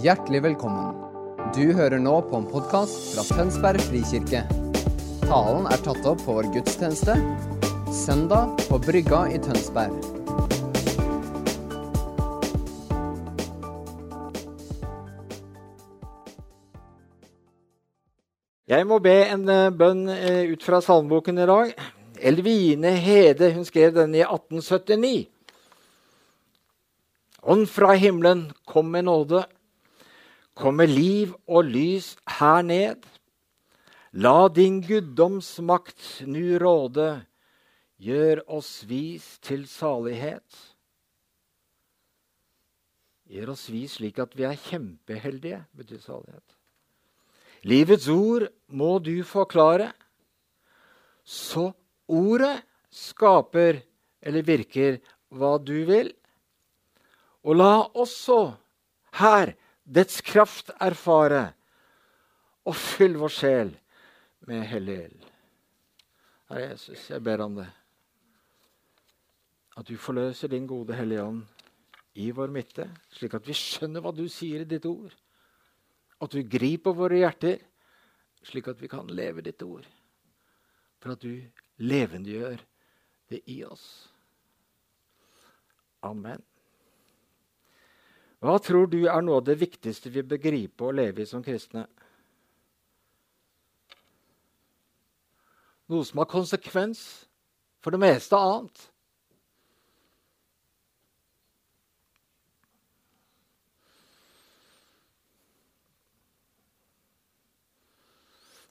Hjertelig 0.00 0.38
velkommen. 0.40 0.94
Du 1.52 1.74
hører 1.76 2.00
nå 2.00 2.14
på 2.24 2.38
en 2.38 2.46
podkast 2.48 3.10
fra 3.12 3.26
Tønsberg 3.28 3.82
frikirke. 3.90 4.40
Talen 5.26 5.68
er 5.68 5.82
tatt 5.84 6.08
opp 6.08 6.22
på 6.24 6.38
vår 6.38 6.48
gudstjeneste 6.54 7.12
søndag 7.92 8.56
på 8.70 8.78
Brygga 8.80 9.20
i 9.28 9.36
Tønsberg. 9.44 9.92
Jeg 18.72 18.88
må 18.88 18.96
be 19.04 19.16
en 19.28 19.44
eh, 19.44 19.68
bønn 19.76 20.06
eh, 20.08 20.56
ut 20.56 20.64
fra 20.64 20.80
salmeboken 20.80 21.36
i 21.36 21.50
dag. 21.52 21.78
Elvine 22.16 22.96
Hede 22.96 23.52
hun 23.52 23.68
skrev 23.68 23.92
den 24.00 24.16
i 24.16 24.24
1879. 24.24 25.26
Ånd 27.44 27.68
fra 27.68 27.92
himmelen, 27.92 28.54
kom 28.64 28.88
med 28.88 29.12
nåde. 29.12 29.44
Kom 30.54 30.76
med 30.80 30.92
liv 30.92 31.32
og 31.48 31.64
lys 31.70 32.12
her 32.38 32.62
ned. 32.66 33.06
La 34.12 34.48
din 34.52 34.82
guddomsmakt 34.84 36.22
nu 36.28 36.58
råde. 36.60 37.24
Gjør 38.02 38.42
oss 38.50 38.82
vis 38.88 39.38
til 39.40 39.64
salighet. 39.70 40.58
Gjør 43.32 43.54
oss 43.54 43.68
vis 43.72 43.96
slik 43.96 44.18
at 44.20 44.34
vi 44.36 44.44
er 44.44 44.58
kjempeheldige, 44.58 45.62
betyr 45.72 46.02
salighet. 46.02 46.44
Livets 47.64 48.08
ord 48.10 48.48
må 48.74 48.96
du 48.98 49.22
forklare, 49.24 49.92
så 51.24 51.70
ordet 52.10 52.58
skaper 52.90 53.78
eller 54.20 54.44
virker 54.44 54.98
hva 55.32 55.54
du 55.62 55.78
vil. 55.88 56.10
Og 57.46 57.56
la 57.56 57.86
også 57.86 58.40
her 59.22 59.54
dets 59.92 60.22
kraft 60.24 60.72
erfare, 60.80 61.52
og 62.64 62.76
fyll 62.78 63.18
vår 63.18 63.32
sjel 63.34 63.72
med 64.48 64.64
hellig 64.70 64.98
ild. 65.06 65.24
Herre 66.50 66.68
Jesus, 66.70 67.08
jeg 67.10 67.24
ber 67.24 67.42
om 67.44 67.56
det. 67.58 67.68
At 69.76 69.88
du 69.88 69.96
forløser 69.96 70.52
din 70.52 70.66
gode 70.68 70.94
Hellige 70.94 71.24
Ånd 71.24 71.42
i 72.20 72.28
vår 72.34 72.52
midte, 72.52 72.90
slik 73.16 73.34
at 73.38 73.46
vi 73.48 73.56
skjønner 73.56 74.04
hva 74.04 74.12
du 74.12 74.26
sier 74.28 74.62
i 74.62 74.68
ditt 74.68 74.84
ord. 74.88 75.14
At 76.22 76.34
du 76.36 76.42
griper 76.44 76.94
våre 76.94 77.22
hjerter, 77.22 77.56
slik 78.44 78.68
at 78.68 78.82
vi 78.82 78.90
kan 78.92 79.08
leve 79.08 79.42
ditt 79.44 79.62
ord. 79.64 79.86
For 81.00 81.16
at 81.16 81.24
du 81.24 81.40
levendegjør 81.82 82.60
det 83.32 83.40
i 83.50 83.62
oss. 83.64 83.86
Amen. 86.04 86.42
Hva 88.42 88.56
tror 88.58 88.88
du 88.90 89.04
er 89.06 89.20
noe 89.22 89.38
av 89.38 89.44
det 89.46 89.54
viktigste 89.60 90.10
vi 90.10 90.24
bør 90.26 90.40
gripe 90.42 90.82
og 90.88 90.96
leve 90.98 91.22
i 91.22 91.28
som 91.30 91.44
kristne? 91.46 91.84
Noe 95.92 96.02
som 96.08 96.18
har 96.18 96.26
konsekvens 96.30 97.02
for 97.84 97.94
det 97.94 98.00
meste 98.02 98.34
annet. 98.34 98.88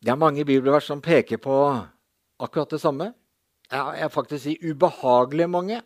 Det 0.02 0.12
er 0.12 0.18
mange 0.20 0.44
bibelvers 0.44 0.90
som 0.90 1.00
peker 1.00 1.40
på 1.40 1.56
akkurat 2.42 2.74
det 2.74 2.82
samme. 2.82 3.14
Jeg 3.72 4.00
jeg 4.02 4.12
faktisk 4.12 4.44
si 4.44 4.58
ubehagelig 4.72 5.48
mange. 5.50 5.80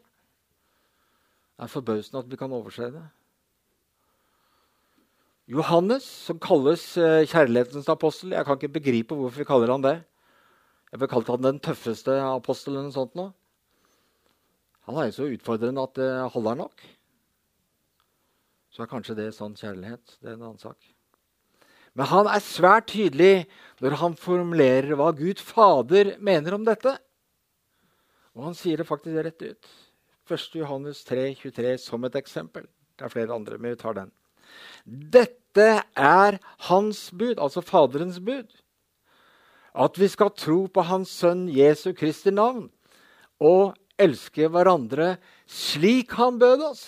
Det 1.53 1.67
er 1.67 1.67
forbausende 1.67 2.23
at 2.23 2.31
vi 2.31 2.39
kan 2.39 2.51
overse 2.51 2.89
det. 2.95 3.03
Johannes, 5.45 6.05
som 6.25 6.39
kalles 6.41 6.83
eh, 6.97 7.23
kjærlighetens 7.29 7.89
apostel 7.91 8.33
Jeg 8.33 8.45
kan 8.47 8.57
ikke 8.57 8.77
begripe 8.79 9.17
hvorfor 9.17 9.43
vi 9.43 9.45
kaller 9.45 9.69
han 9.75 9.83
det. 9.83 9.99
Jeg 10.89 11.01
vil 11.01 11.11
kalt 11.11 11.29
han 11.29 11.43
den 11.43 11.59
tøffeste 11.61 12.15
apostelen. 12.23 12.89
Sånt 12.93 13.13
nå. 13.17 13.29
Han 14.89 14.97
er 14.97 15.09
jo 15.09 15.17
så 15.19 15.29
utfordrende 15.29 15.85
at 15.85 15.93
det 15.99 16.09
holder 16.33 16.57
nok. 16.63 16.81
Så 18.73 18.83
er 18.83 18.89
kanskje 18.89 19.17
det 19.21 19.29
sånn 19.37 19.53
kjærlighet. 19.57 20.17
Det 20.17 20.31
er 20.31 20.39
en 20.39 20.47
annen 20.49 20.61
sak. 20.61 20.81
Men 21.95 22.09
han 22.09 22.27
er 22.27 22.43
svært 22.43 22.89
tydelig 22.91 23.45
når 23.85 23.99
han 24.01 24.17
formulerer 24.19 24.97
hva 24.97 25.13
Gud 25.15 25.39
Fader 25.39 26.15
mener 26.19 26.57
om 26.57 26.65
dette. 26.67 26.97
Og 28.35 28.49
han 28.49 28.57
sier 28.57 28.81
det 28.81 28.89
faktisk 28.89 29.21
rett 29.21 29.45
ut. 29.45 29.73
1. 30.25 30.51
Johannes 30.57 31.05
3, 31.05 31.29
23 31.37 31.77
som 31.85 32.03
et 32.03 32.17
eksempel. 32.17 32.65
Det 32.97 33.05
er 33.05 33.13
flere 33.13 33.35
andre, 33.35 33.59
men 33.61 33.75
vi 33.75 33.79
tar 33.79 33.95
den. 34.01 34.11
Dette 34.85 35.67
er 35.95 36.37
hans 36.67 37.09
bud, 37.15 37.39
altså 37.39 37.63
Faderens 37.65 38.19
bud. 38.19 38.49
At 39.75 39.97
vi 39.99 40.07
skal 40.07 40.31
tro 40.35 40.65
på 40.71 40.83
Hans 40.87 41.11
Sønn 41.11 41.47
Jesu 41.51 41.91
Kristi 41.97 42.31
navn 42.31 42.69
og 43.43 43.73
elske 43.99 44.47
hverandre 44.51 45.15
slik 45.47 46.15
han 46.15 46.39
bød 46.39 46.63
oss. 46.69 46.85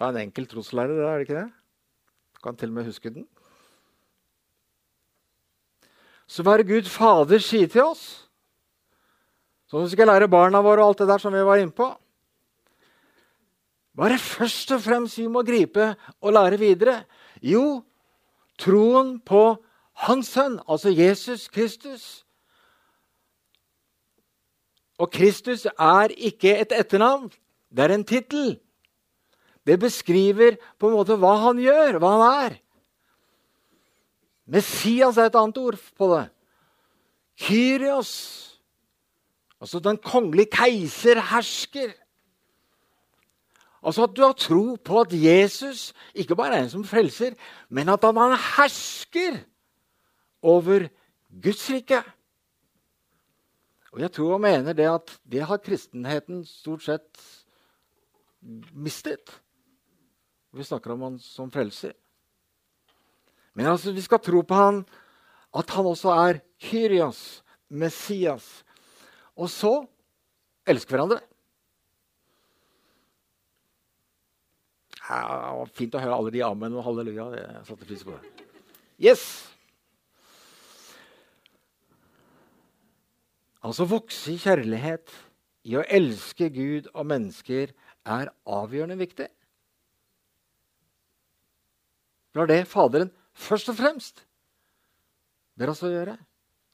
Det 0.00 0.06
er 0.06 0.14
en 0.14 0.22
enkel 0.22 0.46
troslærer, 0.48 0.96
er 1.04 1.18
det 1.20 1.26
ikke 1.26 1.40
det? 1.42 1.50
Du 2.32 2.40
kan 2.46 2.56
til 2.56 2.70
og 2.70 2.78
med 2.78 2.86
huske 2.88 3.10
den. 3.12 3.26
Så 6.30 6.44
hva 6.46 6.54
det 6.60 6.68
Gud 6.68 6.86
Fader 6.86 7.42
sier 7.42 7.70
til 7.70 7.88
oss? 7.90 8.04
Så 9.66 9.82
vi 9.82 9.90
skal 9.90 10.10
lære 10.10 10.30
barna 10.30 10.62
våre 10.62 10.84
og 10.84 10.92
alt 10.92 11.02
det 11.02 11.08
der 11.10 11.22
som 11.22 11.34
vi 11.34 11.42
var 11.46 11.58
inne 11.58 11.74
på. 11.74 11.88
Hva 13.98 14.06
er 14.06 14.14
det 14.14 14.22
først 14.22 14.70
og 14.76 14.82
fremst 14.84 15.18
vi 15.18 15.26
må 15.30 15.42
gripe 15.46 15.90
og 16.22 16.34
lære 16.34 16.60
videre? 16.60 17.00
Jo, 17.42 17.82
troen 18.58 19.16
på 19.26 19.58
Hans 20.06 20.30
Sønn, 20.32 20.60
altså 20.70 20.94
Jesus 20.94 21.48
Kristus. 21.50 22.22
Og 25.00 25.10
Kristus 25.10 25.66
er 25.66 26.14
ikke 26.14 26.54
et 26.62 26.72
etternavn, 26.76 27.30
det 27.70 27.84
er 27.84 27.94
en 27.94 28.06
tittel. 28.06 28.52
Det 29.66 29.78
beskriver 29.80 30.56
på 30.78 30.88
en 30.88 30.96
måte 30.96 31.18
hva 31.20 31.34
han 31.44 31.60
gjør, 31.60 31.98
hva 32.00 32.16
han 32.16 32.26
er. 32.46 32.58
Messias 34.50 35.18
er 35.18 35.30
et 35.30 35.38
annet 35.38 35.58
ord 35.62 35.78
på 35.96 36.10
det. 36.14 36.26
Kyrios. 37.40 38.12
Altså 39.60 39.78
den 39.84 39.98
kongelige 40.02 40.50
keiser 40.52 41.20
hersker. 41.30 41.92
Altså 43.80 44.04
at 44.04 44.16
du 44.16 44.22
har 44.22 44.36
tro 44.36 44.76
på 44.84 45.00
at 45.00 45.12
Jesus 45.12 45.92
ikke 46.14 46.36
bare 46.36 46.58
er 46.58 46.64
en 46.64 46.72
som 46.72 46.84
frelser, 46.84 47.36
men 47.68 47.88
at 47.88 48.04
han 48.04 48.36
hersker 48.56 49.38
over 50.42 50.88
Guds 51.42 51.70
rike. 51.70 52.02
Og 53.92 54.00
jeg 54.00 54.12
tror 54.12 54.34
og 54.34 54.40
mener 54.40 54.72
det 54.72 54.88
at 54.88 55.14
det 55.32 55.46
har 55.46 55.62
kristenheten 55.64 56.44
stort 56.46 56.84
sett 56.84 57.22
mistet. 58.72 59.32
Vi 60.52 60.64
snakker 60.64 60.92
om 60.92 61.02
han 61.08 61.18
som 61.22 61.50
frelser. 61.50 61.92
Men 63.58 63.72
altså, 63.72 63.92
vi 63.92 64.02
skal 64.04 64.22
tro 64.22 64.42
på 64.46 64.58
han, 64.58 64.84
at 65.56 65.72
han 65.74 65.88
også 65.90 66.12
er 66.14 66.40
Kyrios, 66.62 67.42
Messias. 67.68 68.46
Og 69.34 69.50
så 69.50 69.72
elske 70.68 70.94
hverandre. 70.94 71.20
Ja, 75.10 75.64
fint 75.74 75.96
å 75.96 76.02
høre 76.02 76.18
alle 76.20 76.30
de 76.34 76.42
amen 76.46 76.76
og 76.78 76.84
halleluja. 76.86 77.30
Jeg 77.34 77.64
satte 77.66 77.88
pris 77.88 78.04
på 78.06 78.14
det. 78.14 78.46
Yes! 79.00 79.24
Altså 83.60 83.84
vokse 83.90 84.32
i 84.32 84.40
kjærlighet, 84.40 85.10
i 85.68 85.74
å 85.76 85.84
elske 85.84 86.48
Gud 86.54 86.86
og 86.94 87.08
mennesker, 87.10 87.74
er 88.08 88.30
avgjørende 88.48 88.96
viktig. 88.96 89.26
Det 92.30 92.40
var 92.40 92.48
det 92.48 92.62
Faderen 92.70 93.10
først 93.34 93.68
og 93.72 93.78
fremst 93.78 94.24
ber 95.58 95.72
oss 95.72 95.82
å 95.84 95.92
gjøre 95.92 96.16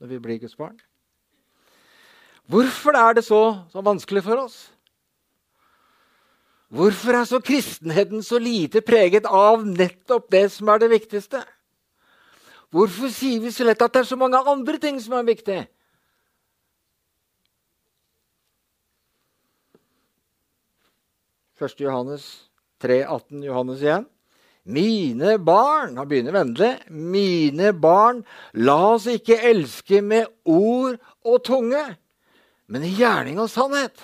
når 0.01 0.13
vi 0.13 0.21
blir 0.23 0.41
Guds 0.43 0.57
barn. 0.59 0.77
Hvorfor 2.47 2.95
er 2.95 3.17
det 3.19 3.25
så, 3.27 3.43
så 3.73 3.83
vanskelig 3.83 4.23
for 4.23 4.45
oss? 4.45 4.59
Hvorfor 6.69 7.15
er 7.15 7.27
så 7.27 7.41
kristenheten 7.43 8.23
så 8.27 8.39
lite 8.43 8.83
preget 8.83 9.27
av 9.27 9.63
nettopp 9.67 10.31
det 10.31 10.49
som 10.55 10.69
er 10.71 10.83
det 10.83 10.91
viktigste? 10.91 11.43
Hvorfor 12.75 13.11
sier 13.15 13.41
vi 13.43 13.53
så 13.55 13.67
lett 13.67 13.83
at 13.83 13.95
det 13.95 14.03
er 14.03 14.09
så 14.11 14.19
mange 14.19 14.39
andre 14.39 14.79
ting 14.83 14.99
som 15.03 15.15
er 15.19 15.27
viktig? 15.27 15.61
Første 21.57 21.87
Johannes 21.87 22.27
3, 22.85 23.01
18 23.07 23.47
Johannes 23.47 23.81
igjen. 23.81 24.05
Mine 24.67 25.37
barn 25.39 25.97
Han 25.97 26.09
begynner 26.11 26.35
vennlig. 26.35 26.73
Mine 26.91 27.71
barn, 27.73 28.25
la 28.53 28.79
oss 28.97 29.07
ikke 29.11 29.39
elske 29.51 30.03
med 30.03 30.27
ord 30.43 30.99
og 31.27 31.43
tunge, 31.47 31.85
men 32.67 32.87
i 32.87 32.91
gjerning 32.99 33.39
og 33.43 33.51
sannhet. 33.51 33.95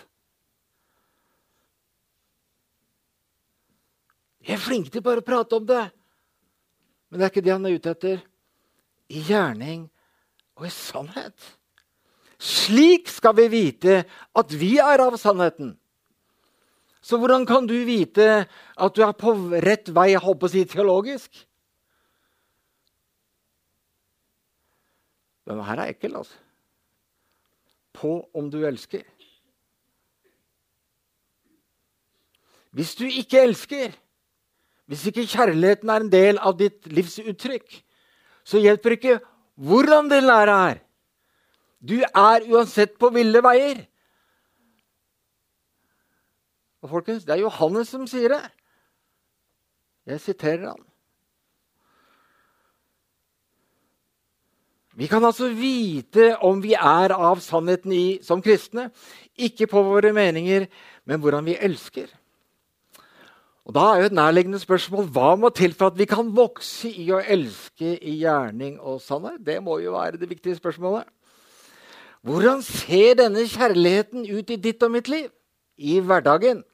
Jeg 4.43 4.57
er 4.57 4.63
flink 4.63 4.91
til 4.91 5.03
bare 5.03 5.23
å 5.23 5.27
prate 5.27 5.59
om 5.59 5.67
det, 5.67 5.83
men 7.11 7.19
det 7.19 7.27
er 7.27 7.35
ikke 7.35 7.45
det 7.47 7.55
han 7.55 7.67
er 7.67 7.77
ute 7.79 7.93
etter. 7.95 8.23
I 9.13 9.21
gjerning 9.27 9.85
og 10.59 10.67
i 10.67 10.73
sannhet. 10.73 11.37
Slik 12.43 13.11
skal 13.11 13.37
vi 13.39 13.51
vite 13.53 14.03
at 14.39 14.55
vi 14.59 14.77
er 14.83 15.03
av 15.05 15.19
sannheten. 15.21 15.77
Så 17.03 17.19
hvordan 17.19 17.47
kan 17.47 17.67
du 17.67 17.75
vite 17.85 18.45
at 18.47 18.95
du 18.95 19.03
er 19.03 19.15
på 19.19 19.35
rett 19.65 19.91
vei, 19.91 20.13
jeg 20.13 20.23
holdt 20.23 20.41
på 20.41 20.49
å 20.49 20.53
si 20.53 20.63
teologisk? 20.71 21.43
Denne 25.51 25.67
her 25.67 25.83
er 25.83 25.91
ekkel, 25.97 26.15
altså. 26.21 26.39
På 27.93 28.21
om 28.39 28.47
du 28.51 28.61
elsker. 28.65 29.03
Hvis 32.73 32.95
du 32.97 33.05
ikke 33.05 33.43
elsker, 33.43 33.91
hvis 34.89 35.05
ikke 35.11 35.27
kjærligheten 35.29 35.91
er 35.93 36.05
en 36.05 36.13
del 36.13 36.39
av 36.41 36.57
ditt 36.57 36.87
livsuttrykk, 36.89 37.83
så 38.47 38.63
hjelper 38.63 38.95
det 38.95 38.99
ikke 39.01 39.19
hvordan 39.61 40.09
den 40.11 40.25
læra 40.31 40.57
er. 40.71 40.81
Du 41.83 41.99
er 42.01 42.47
uansett 42.49 42.95
på 42.99 43.11
ville 43.13 43.43
veier. 43.45 43.83
Og 46.83 46.91
folkens, 46.91 47.25
Det 47.25 47.33
er 47.37 47.45
Johannes 47.45 47.89
som 47.89 48.07
sier 48.07 48.29
det. 48.29 48.43
Jeg 50.07 50.21
siterer 50.21 50.69
han. 50.69 50.83
Vi 54.95 55.07
kan 55.07 55.25
altså 55.25 55.49
vite 55.49 56.35
om 56.45 56.61
vi 56.63 56.75
er 56.75 57.15
av 57.17 57.41
sannheten 57.41 57.93
i, 57.93 58.19
som 58.23 58.43
kristne, 58.43 58.91
ikke 59.39 59.67
på 59.71 59.81
våre 59.87 60.13
meninger, 60.13 60.67
men 61.09 61.21
hvordan 61.21 61.47
vi 61.47 61.57
elsker. 61.57 62.11
Og 63.65 63.75
Da 63.75 63.81
er 63.81 64.01
jo 64.01 64.07
et 64.11 64.13
nærliggende 64.19 64.59
spørsmål 64.59 65.07
hva 65.15 65.37
må 65.39 65.49
til 65.55 65.73
for 65.73 65.87
at 65.87 65.99
vi 65.99 66.05
kan 66.05 66.35
vokse 66.37 66.91
i 66.91 67.07
å 67.15 67.23
elske 67.23 67.95
i 68.03 68.19
gjerning 68.19 68.81
og 68.81 69.01
sannhet? 69.01 69.39
Det 69.47 69.63
må 69.63 69.79
jo 69.79 69.95
være 69.95 70.19
det 70.19 70.29
viktige 70.29 70.59
spørsmålet. 70.59 71.07
Hvordan 72.23 72.63
ser 72.63 73.15
denne 73.15 73.47
kjærligheten 73.47 74.27
ut 74.27 74.51
i 74.51 74.57
ditt 74.57 74.83
og 74.83 74.91
mitt 74.91 75.09
liv? 75.09 75.31
I 75.79 76.01
hverdagen? 76.01 76.65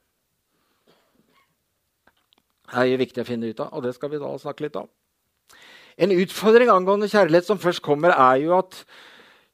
Er 2.76 2.88
jo 2.90 2.98
viktig 3.00 3.22
å 3.22 3.28
finne 3.28 3.48
ut 3.48 3.60
av, 3.64 3.72
og 3.72 3.84
det 3.84 3.94
skal 3.96 4.12
vi 4.12 4.20
da 4.20 4.32
snakke 4.40 4.66
litt 4.66 4.76
om. 4.76 4.88
En 5.98 6.12
utfordring 6.14 6.70
angående 6.70 7.08
kjærlighet 7.10 7.48
som 7.48 7.58
først 7.58 7.82
kommer, 7.82 8.12
er 8.12 8.42
jo 8.42 8.52
at 8.58 8.82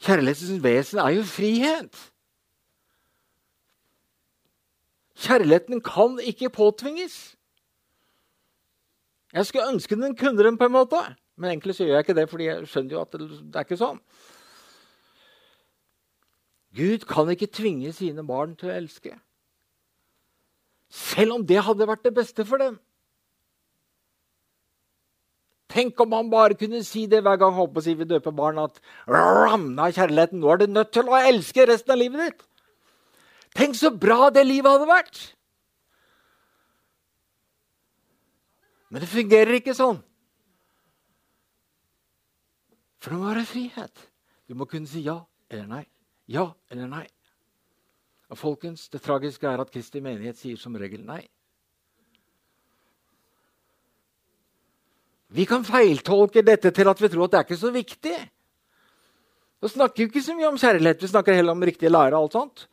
kjærlighetens 0.05 0.61
vesen 0.65 1.01
er 1.01 1.15
jo 1.17 1.23
frihet. 1.29 2.01
Kjærligheten 5.25 5.81
kan 5.85 6.19
ikke 6.21 6.51
påtvinges. 6.53 7.37
Jeg 9.35 9.47
skulle 9.47 9.71
ønske 9.73 9.97
den 9.99 10.17
kunne 10.17 10.43
den, 10.43 10.59
på 10.59 10.69
en 10.69 10.73
måte. 10.73 11.01
men 11.37 11.51
egentlig 11.51 11.75
så 11.75 11.85
gjør 11.85 11.97
jeg 11.97 12.05
ikke 12.05 12.15
det, 12.15 12.29
fordi 12.31 12.45
jeg 12.45 12.67
skjønner 12.71 12.93
jo 12.95 13.01
at 13.01 13.13
det 13.13 13.57
er 13.59 13.65
ikke 13.65 13.79
sånn. 13.81 13.99
Gud 16.75 17.07
kan 17.11 17.31
ikke 17.31 17.51
tvinge 17.51 17.93
sine 17.95 18.23
barn 18.27 18.55
til 18.59 18.71
å 18.71 18.75
elske. 18.75 19.17
Selv 20.91 21.35
om 21.35 21.47
det 21.47 21.63
hadde 21.67 21.89
vært 21.91 22.05
det 22.07 22.15
beste 22.15 22.47
for 22.47 22.63
dem. 22.63 22.79
Tenk 25.75 25.99
om 26.05 26.13
han 26.15 26.31
bare 26.31 26.55
kunne 26.55 26.85
si 26.87 27.05
det 27.11 27.25
hver 27.27 27.39
gang 27.41 27.55
håper 27.57 27.83
vi 27.83 28.07
døper 28.07 28.31
barn, 28.31 28.61
at 28.63 28.79
ramna 29.11 29.91
kjærligheten, 29.91 30.39
nå 30.39 30.53
er 30.53 30.63
du 30.63 30.67
nødt 30.71 30.93
til 30.95 31.11
å 31.11 31.19
elske 31.19 31.67
resten 31.67 31.91
av 31.91 31.99
livet 31.99 32.21
ditt. 32.23 32.45
Tenk 33.59 33.75
så 33.79 33.91
bra 33.91 34.31
det 34.31 34.47
livet 34.47 34.71
hadde 34.71 34.87
vært! 34.87 35.23
Men 38.91 39.03
det 39.03 39.11
fungerer 39.11 39.59
ikke 39.59 39.75
sånn. 39.75 39.99
For 43.03 43.11
det 43.11 43.19
må 43.19 43.33
være 43.33 43.47
frihet. 43.49 44.05
Du 44.47 44.55
må 44.55 44.69
kunne 44.71 44.87
si 44.87 45.03
ja 45.03 45.19
eller 45.51 45.67
nei. 45.67 45.85
Ja 46.31 46.53
eller 46.71 46.87
nei. 46.87 47.07
Og 48.31 48.39
folkens, 48.39 48.89
Det 48.89 49.03
tragiske 49.03 49.47
er 49.51 49.61
at 49.61 49.71
Kristi 49.75 50.01
menighet 50.01 50.39
sier 50.39 50.57
som 50.57 50.77
regel 50.79 51.03
nei. 51.05 51.25
Vi 55.35 55.47
kan 55.51 55.65
feiltolke 55.67 56.45
dette 56.47 56.71
til 56.71 56.89
at 56.91 57.01
vi 57.03 57.11
tror 57.11 57.27
at 57.27 57.33
det 57.33 57.41
er 57.41 57.49
ikke 57.49 57.59
så 57.59 57.73
viktig. 57.75 58.19
Vi 59.65 59.73
snakker 59.73 60.05
jo 60.05 60.11
ikke 60.11 60.23
så 60.23 60.37
mye 60.37 60.53
om 60.53 60.61
kjærlighet, 60.61 61.03
vi 61.03 61.11
snakker 61.11 61.35
heller 61.35 61.57
om 61.57 61.65
riktig 61.65 61.91
lære. 61.91 62.15
og 62.15 62.23
alt 62.23 62.33
sånt. 62.39 62.67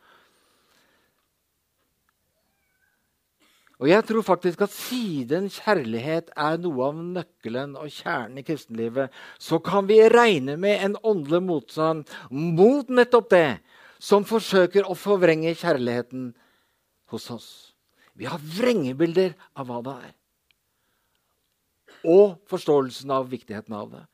Og 3.82 3.90
jeg 3.90 4.06
tror 4.06 4.22
faktisk 4.22 4.62
at 4.62 4.70
siden 4.70 5.48
kjærlighet 5.50 6.30
er 6.38 6.60
noe 6.62 6.86
av 6.86 7.00
nøkkelen 7.02 7.74
og 7.82 7.90
kjernen 7.90 8.38
i 8.38 8.46
kristenlivet, 8.46 9.10
så 9.42 9.58
kan 9.58 9.88
vi 9.90 9.98
regne 10.06 10.54
med 10.54 10.84
en 10.86 10.98
åndelig 11.02 11.42
motstand 11.42 12.06
mot 12.30 12.90
nettopp 12.94 13.32
det 13.34 13.58
som 13.98 14.26
forsøker 14.26 14.86
å 14.86 14.94
forvrenge 14.94 15.56
kjærligheten 15.58 16.30
hos 17.10 17.30
oss. 17.34 17.50
Vi 18.14 18.30
har 18.30 18.38
vrengebilder 18.38 19.34
av 19.58 19.66
hva 19.66 19.82
det 19.82 19.98
er. 20.12 20.14
Og 22.08 22.40
forståelsen 22.50 23.12
av 23.14 23.30
viktigheten 23.30 23.76
av 23.78 23.92
det. 23.94 24.06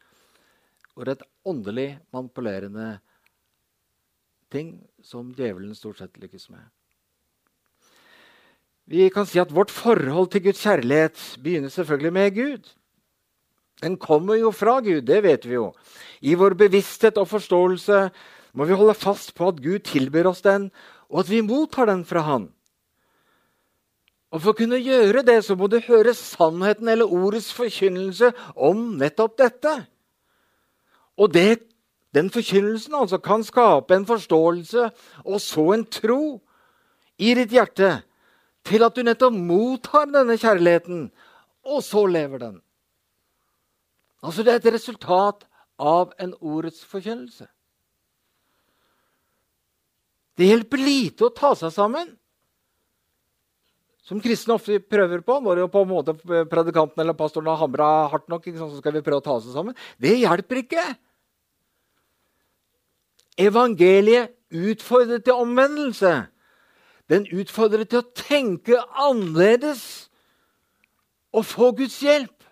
Og 0.97 1.05
det 1.05 1.13
er 1.13 1.19
et 1.19 1.29
åndelig 1.47 1.89
manipulerende 2.15 2.97
ting 4.51 4.79
som 5.03 5.29
djevelen 5.35 5.75
stort 5.75 6.01
sett 6.01 6.17
lykkes 6.19 6.49
med. 6.49 6.63
Vi 8.87 9.09
kan 9.11 9.27
si 9.27 9.39
at 9.39 9.51
Vårt 9.51 9.71
forhold 9.71 10.31
til 10.31 10.45
Guds 10.47 10.63
kjærlighet 10.63 11.19
begynner 11.43 11.71
selvfølgelig 11.71 12.13
med 12.13 12.35
Gud. 12.35 12.69
Den 13.83 13.97
kommer 13.99 14.39
jo 14.39 14.51
fra 14.51 14.79
Gud, 14.81 15.03
det 15.05 15.21
vet 15.23 15.45
vi 15.45 15.57
jo. 15.57 15.71
I 16.21 16.33
vår 16.39 16.55
bevissthet 16.57 17.19
og 17.21 17.27
forståelse 17.29 18.07
må 18.57 18.65
vi 18.65 18.77
holde 18.79 18.95
fast 18.97 19.35
på 19.37 19.51
at 19.51 19.59
Gud 19.61 19.83
tilbyr 19.85 20.31
oss 20.31 20.41
den, 20.41 20.71
og 21.11 21.19
at 21.21 21.29
vi 21.29 21.43
mottar 21.45 21.85
den 21.85 22.05
fra 22.07 22.23
Han. 22.25 22.47
Og 24.37 24.43
For 24.43 24.53
å 24.53 24.57
kunne 24.59 24.77
gjøre 24.77 25.23
det 25.25 25.39
så 25.47 25.55
må 25.57 25.65
du 25.65 25.79
høre 25.81 26.11
sannheten 26.13 26.91
eller 26.91 27.09
ordets 27.09 27.47
forkynnelse 27.57 28.27
om 28.53 28.91
nettopp 28.99 29.33
dette. 29.41 29.71
Og 31.17 31.31
det, 31.33 31.63
den 32.13 32.29
forkynnelsen 32.29 32.93
altså 32.93 33.17
kan 33.17 33.41
skape 33.41 33.97
en 33.97 34.05
forståelse 34.05 34.83
og 35.23 35.41
så 35.41 35.63
en 35.73 35.87
tro 35.89 36.19
i 37.17 37.31
ditt 37.39 37.55
hjerte 37.57 37.89
til 38.69 38.85
at 38.85 38.93
du 38.93 39.01
nettopp 39.07 39.33
mottar 39.33 40.05
denne 40.13 40.37
kjærligheten, 40.37 41.07
og 41.65 41.81
så 41.81 42.05
lever 42.05 42.45
den. 42.45 42.61
Altså 44.21 44.45
Det 44.45 44.53
er 44.53 44.61
et 44.61 44.73
resultat 44.77 45.47
av 45.81 46.13
en 46.21 46.37
ordets 46.37 46.85
forkynnelse. 46.85 47.49
Det 50.37 50.53
hjelper 50.53 50.85
lite 50.85 51.25
å 51.25 51.33
ta 51.33 51.55
seg 51.57 51.73
sammen. 51.73 52.13
Som 54.07 54.21
kristne 54.23 54.55
ofte 54.55 54.79
prøver 54.79 55.19
på 55.25 55.35
når 55.43 55.65
på 55.71 55.83
en 55.83 55.89
måte 55.89 56.13
predikanten 56.47 57.03
eller 57.03 57.17
pastoren 57.17 57.49
har 57.51 57.59
hamra 57.59 58.07
hardt 58.13 58.29
nok. 58.31 58.45
så 58.45 58.69
skal 58.79 58.95
vi 58.95 59.03
prøve 59.03 59.19
å 59.19 59.25
ta 59.25 59.35
oss 59.35 59.51
sammen. 59.51 59.75
Det 59.99 60.15
hjelper 60.15 60.63
ikke. 60.63 60.85
Evangeliet 63.37 64.31
utfordrer 64.49 65.19
til 65.19 65.43
omvendelse. 65.43 66.13
Den 67.11 67.27
utfordrer 67.35 67.83
til 67.83 67.99
å 67.99 68.11
tenke 68.15 68.79
annerledes 68.95 70.07
og 71.35 71.43
få 71.45 71.71
Guds 71.75 71.99
hjelp 72.03 72.47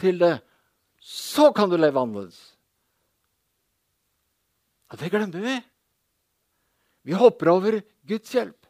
til 0.00 0.20
det. 0.20 0.36
Så 1.00 1.50
kan 1.56 1.72
du 1.72 1.76
leve 1.80 2.00
annerledes. 2.00 2.36
Og 4.92 5.00
det 5.00 5.10
glemmer 5.10 5.40
vi. 5.40 5.56
Vi 7.04 7.16
hopper 7.16 7.50
over 7.52 7.80
Guds 8.06 8.36
hjelp. 8.36 8.63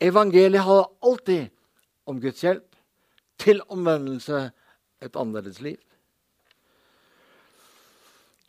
Evangeliet 0.00 0.62
har 0.62 0.90
alltid 1.02 1.48
om 2.06 2.20
Guds 2.20 2.40
hjelp 2.42 2.76
til 3.38 3.60
omvendelse, 3.68 4.50
et 5.02 5.16
annerledes 5.16 5.60
liv. 5.62 5.76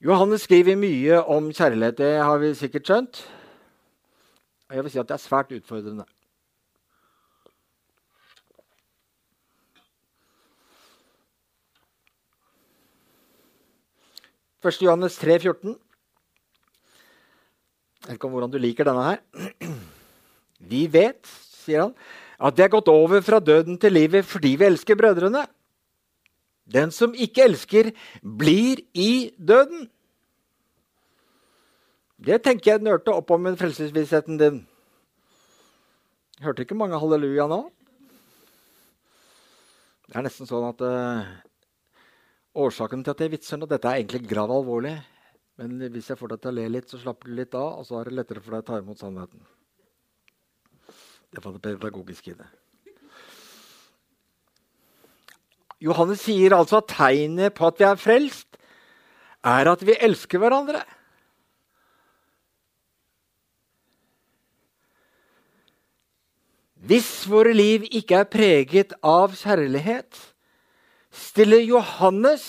Johannes 0.01 0.45
skriver 0.45 0.77
mye 0.79 1.19
om 1.25 1.51
kjærlighet, 1.53 1.97
det 1.97 2.13
har 2.23 2.37
vi 2.41 2.53
sikkert 2.57 2.87
skjønt. 2.87 3.19
Jeg 4.69 4.83
vil 4.83 4.93
si 4.93 5.01
at 5.01 5.09
det 5.09 5.17
er 5.17 5.21
svært 5.21 5.51
utfordrende. 5.53 6.05
Første 14.59 14.85
Johannes 14.85 15.17
3, 15.17 15.39
14. 15.39 15.77
Jeg 17.99 18.07
vet 18.07 18.17
ikke 18.17 18.27
om 18.27 18.35
hvordan 18.35 18.51
du 18.51 18.57
liker 18.59 18.83
denne 18.87 19.05
her. 19.09 19.88
Vi 20.69 20.85
vet, 20.91 21.21
sier 21.63 21.87
han, 21.87 21.93
at 22.39 22.55
det 22.55 22.67
er 22.67 22.73
gått 22.73 22.91
over 22.91 23.23
fra 23.25 23.41
døden 23.43 23.79
til 23.81 23.95
livet 23.97 24.27
fordi 24.27 24.55
vi 24.59 24.67
elsker 24.69 24.97
brødrene. 24.99 25.43
Den 26.69 26.93
som 26.93 27.15
ikke 27.17 27.47
elsker, 27.49 27.91
blir 28.21 28.83
i 28.93 29.31
døden. 29.35 29.87
Det 32.19 32.41
tenker 32.45 32.75
jeg 32.75 32.83
nørte 32.85 33.15
opp 33.15 33.31
om 33.31 33.41
med 33.47 33.57
frelsesvissheten 33.59 34.39
din. 34.39 34.63
Hørte 36.43 36.63
ikke 36.63 36.77
mange 36.77 36.99
halleluja 36.99 37.47
nå? 37.51 37.63
Det 40.09 40.17
er 40.17 40.25
nesten 40.25 40.47
sånn 40.49 40.67
at 40.71 40.81
uh, 40.81 41.27
Årsaken 42.59 43.03
til 43.05 43.13
at 43.13 43.23
jeg 43.23 43.31
vitser 43.35 43.59
nå 43.59 43.67
Dette 43.69 43.87
er 43.87 44.01
egentlig 44.01 44.23
grav 44.27 44.51
alvorlig. 44.51 44.95
Men 45.59 45.75
hvis 45.93 46.09
jeg 46.11 46.19
får 46.19 46.33
deg 46.33 46.43
til 46.43 46.51
å 46.53 46.57
le 46.57 46.67
litt, 46.71 46.89
så 46.89 46.99
slapper 47.01 47.29
du 47.29 47.35
litt 47.35 47.55
av, 47.57 47.81
og 47.81 47.87
så 47.87 47.99
er 47.99 48.09
det 48.09 48.15
lettere 48.15 48.43
for 48.43 48.55
deg 48.55 48.63
å 48.63 48.67
ta 48.69 48.79
imot 48.79 49.01
sannheten. 49.01 49.43
Det 51.29 51.43
var 51.45 51.57
det 51.57 51.61
pedagogiske 51.79 52.31
i 52.31 52.37
det. 52.37 52.47
Johannes 55.79 56.23
sier 56.25 56.55
altså 56.57 56.81
at 56.81 56.89
tegnet 56.91 57.55
på 57.55 57.69
at 57.69 57.77
vi 57.79 57.85
er 57.87 57.99
frelst, 57.99 58.57
er 59.45 59.69
at 59.71 59.83
vi 59.85 59.95
elsker 59.95 60.41
hverandre. 60.41 60.81
Hvis 66.89 67.27
våre 67.29 67.53
liv 67.53 67.85
ikke 67.91 68.23
er 68.23 68.27
preget 68.31 68.95
av 69.05 69.35
kjærlighet, 69.37 70.17
stiller 71.11 71.61
Johannes 71.63 72.43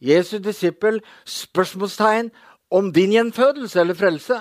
Jesu 0.00 0.38
disippel 0.42 1.00
spørsmålstegn 1.24 2.30
om 2.70 2.90
din 2.92 3.14
gjenfødelse 3.14 3.80
eller 3.80 3.94
frelse. 3.98 4.40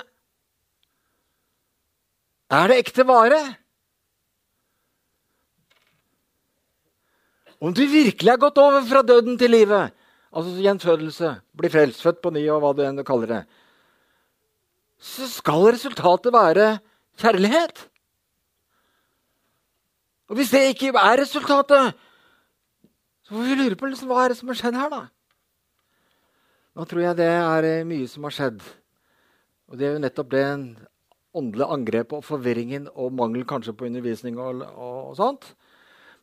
Er 2.52 2.68
det 2.68 2.80
ekte 2.84 3.06
vare? 3.08 3.42
Om 7.66 7.74
du 7.74 7.82
virkelig 7.90 8.30
er 8.30 8.42
gått 8.42 8.60
over 8.62 8.84
fra 8.86 9.02
døden 9.02 9.40
til 9.42 9.50
livet, 9.56 9.94
altså 10.30 10.54
gjenfødelse, 10.62 11.32
bli 11.58 11.72
frelst, 11.74 12.04
født 12.06 12.22
på 12.22 12.32
ny 12.36 12.44
og 12.54 12.62
hva 12.62 12.74
du 12.78 12.84
enn 12.86 13.02
kaller 13.08 13.32
det, 13.32 13.42
så 15.02 15.26
skal 15.32 15.72
resultatet 15.74 16.34
være 16.34 16.68
kjærlighet. 17.22 17.82
Og 20.30 20.38
hvis 20.38 20.54
det 20.54 20.62
ikke 20.72 20.94
er 20.94 21.20
resultatet, 21.22 21.98
så 23.26 23.34
får 23.34 23.50
vi 23.50 23.58
lure 23.58 23.78
på 23.80 23.90
liksom, 23.90 24.10
hva 24.14 24.24
er 24.24 24.34
det 24.34 24.40
som 24.40 24.50
har 24.52 24.62
skjedd 24.62 24.78
her, 24.78 24.94
da. 24.94 25.04
Nå 26.76 26.86
tror 26.86 27.02
jeg 27.02 27.18
det 27.18 27.30
er 27.32 27.66
eh, 27.70 27.86
mye 27.88 28.08
som 28.12 28.26
har 28.28 28.34
skjedd. 28.36 28.64
Og 29.72 29.80
det 29.80 29.88
er 29.88 29.96
jo 29.96 30.02
nettopp 30.04 30.34
det 30.34 30.46
åndelige 31.36 31.72
angrepet 31.72 32.18
og 32.18 32.26
forvirringen 32.26 32.90
og 32.94 33.16
mangel 33.16 33.46
kanskje 33.48 33.74
på 33.78 33.88
undervisning 33.88 34.38
og, 34.38 34.62
og, 34.76 34.98
og, 35.10 35.16
sånt. 35.18 35.48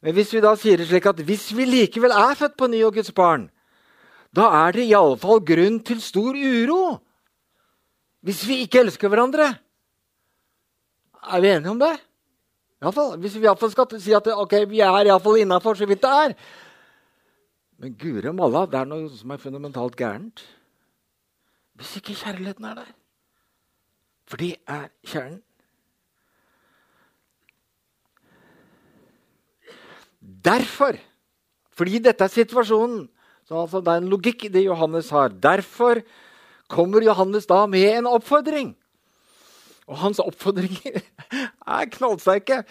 Men 0.02 0.16
hvis 0.16 0.32
vi 0.34 0.42
da 0.42 0.52
sier 0.58 0.80
det 0.80 0.88
slik 0.90 1.06
at 1.06 1.20
hvis 1.22 1.50
vi 1.54 1.66
likevel 1.68 2.14
er 2.14 2.38
født 2.38 2.56
på 2.58 2.68
ny 2.70 2.82
og 2.86 2.96
Guds 2.96 3.12
barn, 3.14 3.46
da 4.34 4.48
er 4.64 4.74
det 4.74 4.88
iallfall 4.88 5.42
grunn 5.46 5.78
til 5.86 6.00
stor 6.02 6.36
uro 6.36 6.98
hvis 8.22 8.44
vi 8.46 8.60
ikke 8.62 8.84
elsker 8.84 9.10
hverandre. 9.10 9.48
Er 11.26 11.40
vi 11.42 11.50
enige 11.50 11.70
om 11.74 11.80
det? 11.80 11.94
I 12.82 12.84
alle 12.86 12.94
fall, 12.94 13.16
hvis 13.22 13.34
vi 13.38 13.46
iallfall 13.46 13.70
skal 13.70 13.98
si 14.02 14.14
at 14.14 14.26
okay, 14.34 14.66
vi 14.70 14.82
er 14.82 15.06
iallfall 15.06 15.40
innafor 15.42 15.78
så 15.78 15.86
vidt 15.90 16.02
det 16.02 16.10
er, 16.10 16.34
men 17.82 17.96
guri 17.98 18.30
malla, 18.30 18.62
det 18.70 18.78
er 18.78 18.86
noe 18.86 19.08
som 19.10 19.32
er 19.34 19.40
fundamentalt 19.42 19.96
gærent. 19.98 20.42
Hvis 21.74 21.96
ikke 21.98 22.14
kjærligheten 22.14 22.68
er 22.68 22.76
der. 22.78 22.92
For 24.30 24.38
det 24.38 24.52
er 24.70 24.84
kjernen. 25.02 25.40
Derfor, 30.22 30.98
fordi 31.74 31.98
dette 32.02 32.24
er 32.24 32.32
situasjonen 32.32 33.08
så 33.48 33.64
altså 33.64 33.80
Det 33.82 33.90
er 33.90 34.02
en 34.02 34.10
logikk 34.12 34.44
i 34.46 34.52
det 34.54 34.64
Johannes 34.64 35.10
har. 35.10 35.32
Derfor 35.34 36.00
kommer 36.70 37.02
Johannes 37.02 37.48
da 37.50 37.66
med 37.66 37.88
en 37.98 38.06
oppfordring. 38.06 38.76
Og 39.90 39.98
hans 39.98 40.22
oppfordringer 40.22 41.02
er 41.78 41.90
knallsterke. 41.90 42.62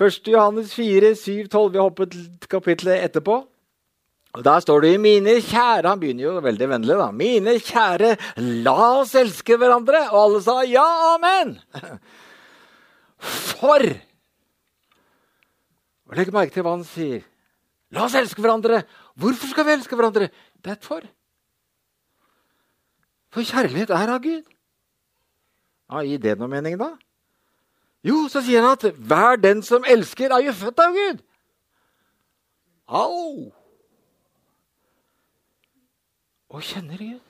1. 0.00 0.28
Johannes 0.32 0.74
4, 0.74 1.14
7, 1.14 1.48
12. 1.48 1.72
Vi 1.72 1.78
hopper 1.80 2.10
til 2.10 2.26
kapittelet 2.50 3.06
etterpå. 3.06 3.38
Og 4.34 4.44
Der 4.44 4.60
står 4.60 4.80
det 4.80 4.94
i 4.94 4.96
'mine 4.96 5.40
kjære' 5.42 5.88
Han 5.88 6.00
begynner 6.00 6.24
jo 6.24 6.40
veldig 6.40 6.68
vennlig. 6.68 6.96
da. 6.98 7.10
'Mine 7.10 7.58
kjære, 7.58 8.16
la 8.36 9.00
oss 9.00 9.14
elske 9.14 9.56
hverandre.' 9.56 10.10
Og 10.12 10.24
alle 10.24 10.42
sa 10.42 10.60
ja, 10.62 11.14
amen. 11.14 11.58
For 13.18 13.82
Og 16.10 16.18
Legg 16.18 16.32
merke 16.34 16.54
til 16.54 16.66
hva 16.66 16.74
han 16.74 16.86
sier. 16.86 17.22
La 17.94 18.04
oss 18.06 18.16
elske 18.18 18.42
hverandre. 18.42 18.82
Hvorfor 19.18 19.50
skal 19.50 19.66
vi 19.66 19.76
elske 19.76 19.98
hverandre? 19.98 20.30
Det 20.58 20.74
er 20.74 20.80
for. 20.82 21.06
For 23.30 23.46
kjærlighet 23.46 23.92
er 23.94 24.14
av 24.16 24.18
Gud. 24.24 24.42
Ja, 25.90 26.02
Gir 26.06 26.18
det 26.22 26.36
noe 26.38 26.50
mening, 26.50 26.76
da? 26.78 26.92
Jo, 28.06 28.24
så 28.32 28.42
sier 28.42 28.64
han 28.64 28.74
at 28.74 28.90
hver 28.96 29.38
den 29.38 29.62
som 29.66 29.86
elsker, 29.86 30.32
er 30.34 30.46
jo 30.48 30.54
født 30.56 30.82
av 30.82 30.94
Gud. 30.98 31.24
Au! 32.90 33.50
og 36.50 36.62
kjenner 36.66 36.98
Gud. 36.98 37.20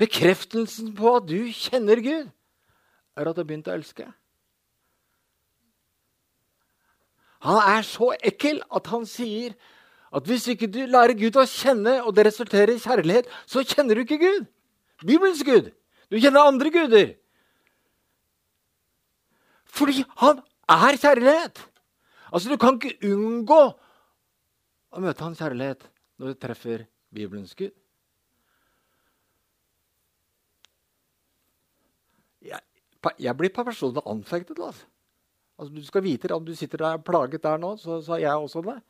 Bekreftelsen 0.00 0.94
på 0.96 1.12
at 1.16 1.28
du 1.28 1.38
kjenner 1.54 2.00
Gud, 2.02 2.30
er 3.16 3.28
at 3.28 3.36
du 3.36 3.42
har 3.42 3.46
begynt 3.46 3.68
å 3.70 3.76
elske. 3.76 4.08
Han 7.46 7.60
er 7.76 7.84
så 7.86 8.12
ekkel 8.20 8.60
at 8.68 8.88
han 8.92 9.06
sier 9.08 9.54
at 10.10 10.26
hvis 10.26 10.48
ikke 10.50 10.68
du 10.68 10.80
lærer 10.90 11.14
Gud 11.14 11.38
å 11.38 11.46
kjenne, 11.46 12.00
og 12.02 12.12
det 12.16 12.26
resulterer 12.26 12.74
i 12.74 12.82
kjærlighet, 12.82 13.28
så 13.46 13.62
kjenner 13.62 13.96
du 13.96 14.02
ikke 14.02 14.18
Gud. 14.20 14.48
Bibelens 15.06 15.44
Gud. 15.46 15.70
Du 16.10 16.18
kjenner 16.18 16.50
andre 16.50 16.72
guder. 16.74 17.12
Fordi 19.70 20.02
han 20.18 20.42
er 20.68 20.98
kjærlighet. 20.98 21.62
Altså, 22.32 22.50
Du 22.50 22.56
kan 22.56 22.76
ikke 22.76 23.14
unngå 23.14 23.60
å 24.90 25.02
møte 25.02 25.24
hans 25.24 25.38
kjærlighet 25.38 25.86
når 26.18 26.34
du 26.34 26.40
treffer 26.42 26.84
Bibelens 27.14 27.54
Gud? 27.54 27.70
Jeg, 32.42 32.60
jeg 33.18 33.36
blir 33.36 33.54
personlig 33.54 34.02
anfektet. 34.06 34.58
Altså. 34.58 34.86
Altså. 35.60 35.74
Du 35.74 35.84
skal 35.84 36.02
vite 36.02 36.32
Om 36.34 36.44
du 36.44 36.54
sitter 36.56 36.78
der 36.78 37.02
plaget 37.04 37.42
der 37.42 37.60
nå, 37.60 37.76
så 37.76 38.00
sa 38.02 38.18
jeg 38.18 38.32
også 38.34 38.62
det. 38.66 38.80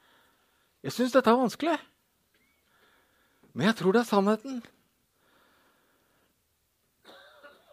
Jeg 0.83 0.93
syns 0.93 1.13
dette 1.13 1.31
er 1.31 1.37
vanskelig. 1.37 1.79
Men 3.53 3.67
jeg 3.67 3.77
tror 3.77 3.93
det 3.93 4.01
er 4.01 4.09
sannheten. 4.09 4.63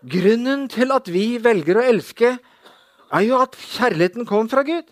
Grunnen 0.08 0.68
til 0.70 0.92
at 0.94 1.10
vi 1.12 1.38
velger 1.44 1.80
å 1.80 1.86
elske, 1.94 2.38
er 3.08 3.24
jo 3.24 3.40
at 3.40 3.56
kjærligheten 3.56 4.28
kommer 4.28 4.52
fra 4.52 4.64
Gud. 4.68 4.90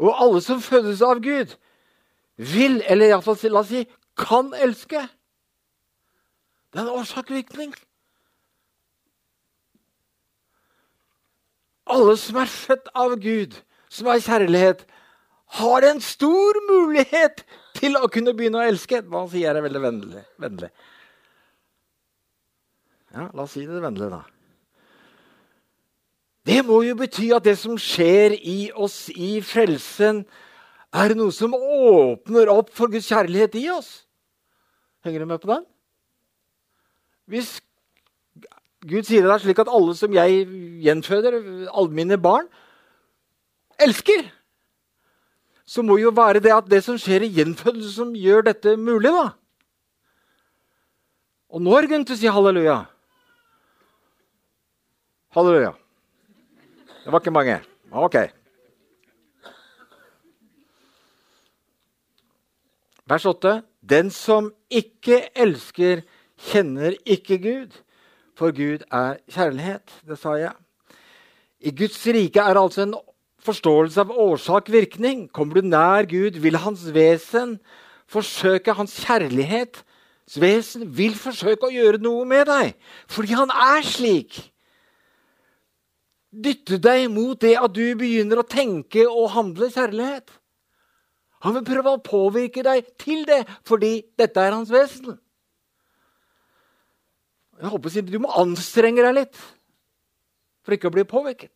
Og 0.00 0.14
alle 0.16 0.40
som 0.44 0.62
fødes 0.62 1.02
av 1.04 1.20
Gud, 1.20 1.56
vil, 2.40 2.80
eller 2.88 3.10
iallfall 3.10 3.36
la 3.50 3.60
oss 3.60 3.72
si, 3.72 3.84
kan 4.16 4.54
elske. 4.56 5.02
Det 6.70 6.80
er 6.80 6.86
en 6.86 7.00
årsak-virkning. 7.00 7.74
Alle 11.90 12.16
som 12.20 12.38
er 12.40 12.50
født 12.50 12.90
av 12.94 13.16
Gud, 13.22 13.56
som 13.90 14.08
er 14.12 14.22
kjærlighet, 14.22 14.84
har 15.60 15.86
en 15.88 16.00
stor 16.04 16.58
mulighet 16.68 17.42
til 17.74 17.98
å 17.98 18.08
kunne 18.12 18.34
begynne 18.38 18.60
å 18.60 18.68
elske. 18.70 19.00
Hva 19.02 19.24
sier 19.30 19.56
jeg 19.56 19.64
veldig 19.66 19.82
vennlig? 19.82 20.22
vennlig. 20.38 20.70
Ja, 23.10 23.26
la 23.34 23.42
oss 23.42 23.56
si 23.56 23.64
det 23.66 23.80
vennlig, 23.82 24.10
da. 24.12 24.22
Det 26.46 26.60
må 26.66 26.80
jo 26.86 26.94
bety 26.98 27.32
at 27.34 27.44
det 27.44 27.56
som 27.60 27.74
skjer 27.78 28.36
i 28.38 28.70
oss 28.72 29.08
i 29.12 29.40
frelsen, 29.44 30.22
er 30.90 31.14
noe 31.14 31.34
som 31.34 31.52
åpner 31.54 32.50
opp 32.50 32.72
for 32.74 32.90
Guds 32.90 33.10
kjærlighet 33.10 33.54
i 33.60 33.66
oss. 33.70 33.90
Henger 35.06 35.22
du 35.22 35.28
med 35.30 35.42
på 35.42 35.50
den? 35.52 35.66
Hvis 37.30 37.58
Gud 38.88 39.04
sier 39.04 39.26
det 39.26 39.32
er 39.34 39.42
slik 39.42 39.58
at 39.60 39.68
alle 39.68 39.94
som 39.96 40.14
jeg 40.14 40.44
gjenføder, 40.80 41.36
alle 41.68 41.92
mine 41.92 42.16
barn, 42.20 42.46
elsker, 43.80 44.24
så 45.68 45.84
må 45.86 45.98
jo 46.00 46.12
være 46.16 46.40
det 46.42 46.52
at 46.54 46.70
det 46.70 46.80
som 46.84 46.96
skjer 46.98 47.26
i 47.26 47.34
gjenfødelse, 47.36 47.92
som 47.94 48.14
gjør 48.16 48.48
dette 48.48 48.74
mulig. 48.80 49.12
da. 49.12 49.28
Og 51.50 51.62
nå 51.62 51.76
er 51.76 51.88
grunn 51.90 52.06
til 52.06 52.16
å 52.16 52.18
si 52.18 52.30
halleluja. 52.30 52.78
Halleluja. 55.36 55.74
Det 57.04 57.12
var 57.12 57.22
ikke 57.22 57.34
mange. 57.34 57.60
Ok. 57.90 58.16
Vers 63.10 63.26
8. 63.26 63.60
Den 63.82 64.10
som 64.14 64.50
ikke 64.70 65.22
elsker, 65.34 66.02
kjenner 66.50 66.94
ikke 67.04 67.38
Gud, 67.42 67.78
for 68.40 68.56
Gud 68.56 68.86
er 68.88 69.20
kjærlighet. 69.28 69.92
Det 70.08 70.16
sa 70.18 70.34
jeg. 70.40 70.56
I 71.60 71.74
Guds 71.76 72.00
rike 72.08 72.40
er 72.40 72.56
altså 72.56 72.86
en 72.86 72.96
forståelse 73.44 74.00
av 74.00 74.16
årsak-virkning. 74.16 75.28
Kommer 75.32 75.60
du 75.60 75.68
nær 75.68 76.08
Gud, 76.08 76.40
vil 76.40 76.56
hans 76.64 76.88
vesen 76.96 77.58
forsøke 78.10 78.74
hans 78.74 78.96
kjærlighet 79.04 79.84
vesen 80.38 80.86
vil 80.94 81.14
forsøke 81.18 81.66
å 81.66 81.74
gjøre 81.74 82.00
noe 82.02 82.26
med 82.28 82.46
deg, 82.50 82.74
fordi 83.10 83.34
han 83.34 83.50
er 83.50 83.86
slik. 83.86 84.38
Dytte 86.30 86.78
deg 86.78 87.08
mot 87.10 87.40
det 87.42 87.56
at 87.58 87.72
du 87.74 87.82
begynner 87.98 88.42
å 88.42 88.46
tenke 88.46 89.08
og 89.08 89.32
handle 89.34 89.70
kjærlighet. 89.72 90.30
Han 91.42 91.56
vil 91.56 91.66
prøve 91.66 91.96
å 91.96 92.04
påvirke 92.04 92.62
deg 92.62 92.86
til 93.00 93.24
det, 93.26 93.42
fordi 93.66 94.04
dette 94.20 94.44
er 94.44 94.54
hans 94.54 94.70
vesen. 94.70 95.16
Jeg 97.60 97.68
håper 97.68 97.90
å 97.90 97.92
si, 97.92 98.02
Du 98.02 98.18
må 98.22 98.30
anstrenge 98.40 99.04
deg 99.04 99.16
litt 99.16 99.40
for 100.64 100.76
ikke 100.76 100.90
å 100.90 100.94
bli 100.94 101.04
påvirket. 101.08 101.52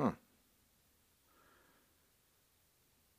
Hm. 0.00 0.14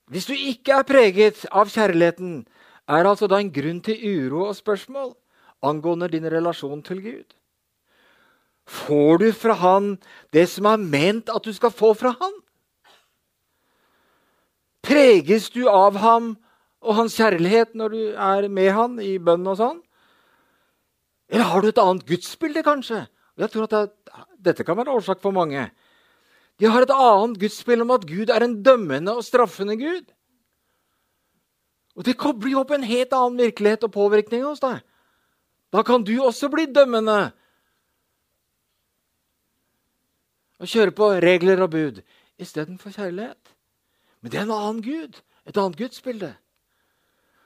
Hvis 0.09 0.29
du 0.29 0.35
ikke 0.35 0.79
er 0.79 0.87
preget 0.87 1.45
av 1.49 1.69
kjærligheten, 1.69 2.43
er 2.89 3.03
det 3.05 3.11
altså 3.11 3.29
da 3.29 3.39
en 3.41 3.51
grunn 3.53 3.81
til 3.85 4.01
uro 4.01 4.47
og 4.49 4.57
spørsmål 4.57 5.13
angående 5.65 6.09
din 6.09 6.25
relasjon 6.29 6.81
til 6.85 7.01
Gud. 7.03 7.35
Får 8.69 9.17
du 9.17 9.31
fra 9.33 9.53
Han 9.53 9.97
det 10.33 10.47
som 10.49 10.65
er 10.69 10.77
ment 10.77 11.29
at 11.29 11.45
du 11.45 11.53
skal 11.53 11.73
få 11.73 11.93
fra 11.97 12.13
Han? 12.19 12.37
Preges 14.85 15.49
du 15.49 15.67
av 15.69 15.97
ham 16.01 16.31
og 16.81 16.95
hans 16.95 17.17
kjærlighet 17.19 17.75
når 17.77 17.89
du 17.93 18.03
er 18.15 18.47
med 18.47 18.71
han 18.73 18.95
i 19.03 19.17
bønn 19.19 19.45
og 19.51 19.57
sånn? 19.59 19.81
Eller 21.29 21.45
har 21.45 21.61
du 21.61 21.69
et 21.69 21.81
annet 21.81 22.05
gudsbilde, 22.09 22.63
kanskje? 22.65 23.03
Jeg 23.39 23.51
tror 23.53 23.67
at 23.67 23.75
det, 23.75 23.89
Dette 24.39 24.63
kan 24.63 24.77
være 24.77 24.95
årsak 24.95 25.21
for 25.21 25.35
mange. 25.35 25.69
De 26.59 26.67
har 26.67 26.83
et 26.83 26.91
annet 26.91 27.39
gudsbilde 27.39 27.85
om 27.85 27.91
at 27.95 28.07
Gud 28.07 28.31
er 28.31 28.43
en 28.43 28.57
dømmende 28.63 29.15
og 29.15 29.23
straffende 29.23 29.77
Gud. 29.79 30.07
Og 31.95 32.05
Det 32.05 32.17
kobler 32.17 32.53
jo 32.53 32.61
opp 32.63 32.71
en 32.71 32.87
helt 32.87 33.13
annen 33.13 33.39
virkelighet 33.39 33.83
og 33.83 33.91
påvirkning 33.91 34.43
hos 34.47 34.61
deg. 34.63 34.79
Da 35.71 35.83
kan 35.83 36.03
du 36.03 36.15
også 36.23 36.49
bli 36.49 36.65
dømmende 36.71 37.31
og 40.59 40.67
kjøre 40.67 40.95
på 40.95 41.11
regler 41.23 41.61
og 41.63 41.71
bud 41.71 42.01
istedenfor 42.39 42.95
kjærlighet. 42.95 43.55
Men 44.21 44.31
det 44.31 44.39
er 44.39 44.47
en 44.47 44.55
annen 44.55 44.83
Gud, 44.83 45.19
et 45.45 45.57
annet 45.57 45.77
gudsbilde. 45.77 46.33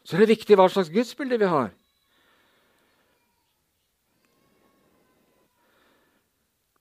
Så 0.03 0.17
det 0.17 0.25
er 0.25 0.35
viktig 0.35 0.57
hva 0.57 0.69
slags 0.69 0.91
gudsbilde 0.93 1.37
vi 1.41 1.49
har. 1.49 1.73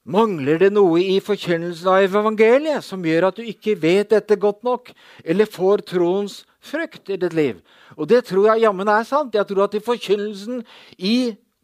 Mangler 0.03 0.59
det 0.59 0.73
noe 0.75 0.99
i 0.99 1.21
forkynnelsen 1.23 1.87
av 1.87 2.03
evangeliet 2.03 2.83
som 2.83 3.05
gjør 3.07 3.29
at 3.29 3.37
du 3.39 3.47
ikke 3.47 3.77
vet 3.79 4.11
dette 4.11 4.35
godt 4.41 4.65
nok, 4.67 4.91
eller 5.23 5.47
får 5.47 5.85
troens 5.93 6.41
frukt 6.59 7.11
i 7.13 7.19
ditt 7.23 7.37
liv? 7.39 7.61
Og 7.95 8.09
det 8.11 8.25
tror 8.27 8.49
jeg 8.51 8.65
jammen 8.65 8.91
er 8.91 9.07
sant. 9.07 9.35
Jeg 9.35 9.47
tror 9.47 9.69
at 9.69 9.77
i 9.79 9.85
forkynnelsen 9.85 10.65
i 10.99 11.15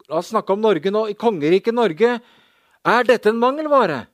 la 0.08 0.20
oss 0.22 0.30
snakke 0.30 0.54
om 0.54 0.62
Norge 0.62 0.92
nå, 0.92 1.08
i 1.10 1.18
kongeriket 1.18 1.74
Norge 1.74 2.14
er 2.86 3.08
dette 3.08 3.32
en 3.32 3.42
mangelvare. 3.42 4.04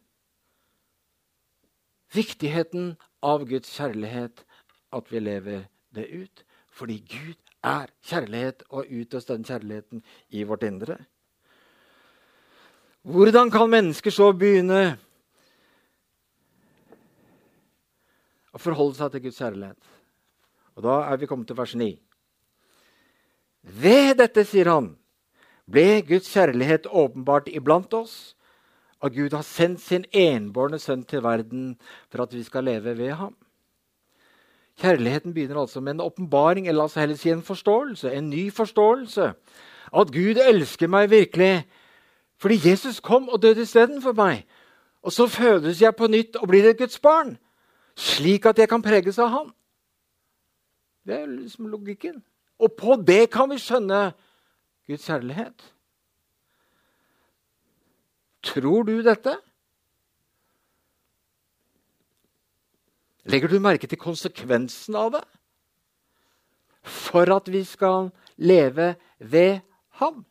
Viktigheten 2.14 2.94
av 3.24 3.44
Guds 3.48 3.70
kjærlighet, 3.76 4.44
at 4.94 5.10
vi 5.10 5.20
lever 5.20 5.66
det 5.94 6.08
ut. 6.10 6.44
Fordi 6.74 6.98
Gud 7.06 7.38
er 7.64 7.90
kjærlighet, 8.06 8.64
og 8.70 8.88
utøst 8.90 9.30
den 9.30 9.44
kjærligheten 9.46 10.02
i 10.30 10.42
vårt 10.48 10.64
indre. 10.66 10.98
Hvordan 13.04 13.50
kan 13.52 13.68
mennesker 13.68 14.08
så 14.08 14.30
begynne 14.32 14.94
å 18.48 18.60
forholde 18.60 18.96
seg 18.96 19.12
til 19.12 19.26
Guds 19.26 19.40
kjærlighet? 19.42 19.90
Og 20.74 20.86
Da 20.86 20.94
er 21.10 21.20
vi 21.20 21.28
kommet 21.28 21.46
til 21.46 21.58
vers 21.58 21.74
9. 21.76 21.90
Ved 23.60 24.16
dette, 24.22 24.46
sier 24.48 24.72
han, 24.72 24.94
ble 25.68 26.00
Guds 26.08 26.32
kjærlighet 26.32 26.88
åpenbart 26.88 27.52
iblant 27.52 27.92
oss, 27.92 28.34
at 29.04 29.12
Gud 29.12 29.36
har 29.36 29.44
sendt 29.44 29.84
sin 29.84 30.08
enbårne 30.08 30.80
sønn 30.80 31.04
til 31.04 31.20
verden 31.24 31.74
for 32.08 32.24
at 32.24 32.32
vi 32.32 32.42
skal 32.42 32.64
leve 32.64 32.96
ved 32.96 33.12
ham. 33.20 33.36
Kjærligheten 34.80 35.36
begynner 35.36 35.60
altså 35.60 35.80
med 35.80 35.98
en 35.98 36.06
åpenbaring, 36.08 36.68
eller 36.68 36.88
altså 36.88 37.00
heller 37.00 37.20
si 37.20 37.30
en 37.30 37.44
forståelse, 37.44 38.10
en 38.10 38.30
ny 38.30 38.48
forståelse. 38.50 39.32
At 39.92 40.12
Gud 40.12 40.40
elsker 40.40 40.88
meg 40.88 41.12
virkelig 41.12 41.66
fordi 42.44 42.58
Jesus 42.68 43.00
kom 43.00 43.28
og 43.32 43.40
døde 43.42 43.62
istedenfor 43.64 44.12
meg. 44.12 44.42
Og 45.02 45.12
så 45.12 45.24
fødes 45.26 45.80
jeg 45.80 45.96
på 45.96 46.06
nytt 46.12 46.36
og 46.36 46.48
blir 46.48 46.66
et 46.68 46.76
Guds 46.76 46.98
barn, 47.00 47.38
slik 47.96 48.44
at 48.44 48.58
jeg 48.60 48.68
kan 48.68 48.82
preges 48.84 49.16
av 49.18 49.30
Han. 49.32 49.46
Det 51.08 51.14
er 51.22 51.30
liksom 51.30 51.70
logikken. 51.72 52.18
Og 52.60 52.72
på 52.76 52.98
det 53.00 53.30
kan 53.32 53.48
vi 53.48 53.56
skjønne 53.56 54.12
Guds 54.84 55.06
kjærlighet. 55.08 55.64
Tror 58.44 58.84
du 58.84 59.00
dette? 59.00 59.38
Legger 63.24 63.48
du 63.48 63.56
merke 63.56 63.88
til 63.88 64.00
konsekvensen 64.04 65.00
av 65.00 65.14
det? 65.16 65.24
For 66.84 67.24
at 67.32 67.48
vi 67.48 67.64
skal 67.64 68.12
leve 68.36 68.92
ved 69.18 69.64
Ham. 69.96 70.26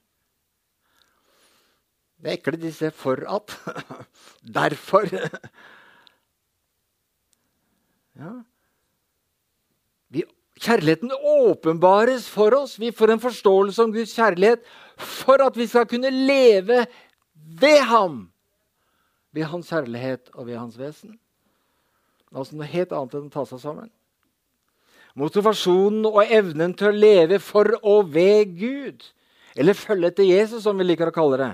Det 2.23 2.31
er 2.31 2.37
ekle 2.37 2.55
disse 2.57 2.91
'for 2.91 3.19
at'. 3.27 3.57
Derfor. 4.59 5.07
Ja. 8.13 8.29
Vi, 10.09 10.21
kjærligheten 10.61 11.11
åpenbares 11.11 12.29
for 12.29 12.53
oss. 12.53 12.79
Vi 12.79 12.91
får 12.91 13.11
en 13.11 13.19
forståelse 13.19 13.83
om 13.83 13.93
Guds 13.93 14.13
kjærlighet 14.13 14.61
for 14.97 15.41
at 15.41 15.57
vi 15.57 15.65
skal 15.67 15.87
kunne 15.89 16.09
leve 16.09 16.85
ved 17.33 17.79
ham. 17.89 18.31
Ved 19.31 19.43
hans 19.43 19.69
kjærlighet 19.69 20.29
og 20.33 20.45
ved 20.47 20.57
hans 20.57 20.77
vesen. 20.77 21.19
Altså 22.35 22.55
noe 22.55 22.69
helt 22.69 22.93
annet 22.93 23.17
enn 23.17 23.27
å 23.29 23.33
ta 23.33 23.45
seg 23.49 23.61
sammen. 23.61 23.89
Motivasjonen 25.17 26.05
og 26.09 26.23
evnen 26.25 26.73
til 26.77 26.89
å 26.89 26.97
leve 26.97 27.37
for 27.41 27.75
og 27.81 28.13
ved 28.13 28.55
Gud, 28.57 29.03
eller 29.55 29.77
følge 29.77 30.09
etter 30.09 30.25
Jesus, 30.25 30.63
som 30.65 30.77
vi 30.77 30.85
liker 30.87 31.11
å 31.11 31.13
kalle 31.13 31.37
det, 31.41 31.51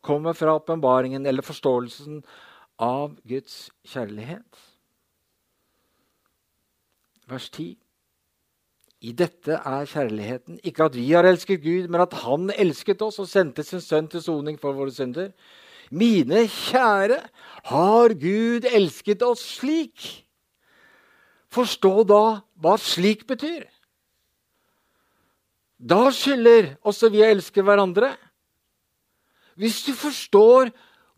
kommer 0.00 0.36
fra 0.36 0.54
åpenbaringen 0.56 1.26
eller 1.26 1.44
forståelsen 1.44 2.22
av 2.80 3.14
Guds 3.28 3.68
kjærlighet. 3.86 4.60
Vers 7.30 7.50
10. 7.50 7.76
I 9.00 9.12
dette 9.16 9.56
er 9.56 9.88
kjærligheten 9.88 10.58
ikke 10.66 10.90
at 10.90 10.96
vi 10.96 11.06
har 11.12 11.24
elsket 11.24 11.62
Gud, 11.64 11.88
men 11.88 12.02
at 12.04 12.16
Han 12.24 12.50
elsket 12.52 13.00
oss 13.02 13.20
og 13.22 13.28
sendte 13.30 13.64
sin 13.64 13.80
sønn 13.80 14.08
til 14.12 14.20
soning 14.24 14.58
for 14.60 14.76
våre 14.76 14.92
synder. 14.92 15.30
Mine 15.90 16.44
kjære, 16.48 17.18
har 17.64 18.14
Gud 18.14 18.66
elsket 18.68 19.22
oss 19.26 19.42
slik? 19.56 20.24
Forstå 21.50 22.04
da 22.06 22.24
hva 22.60 22.76
slik 22.78 23.24
betyr. 23.26 23.64
Da 25.80 26.10
skylder 26.12 26.74
også 26.84 27.08
vi 27.10 27.24
å 27.24 27.30
elske 27.32 27.64
hverandre. 27.64 28.12
Hvis 29.60 29.82
du 29.84 29.92
forstår 29.92 30.70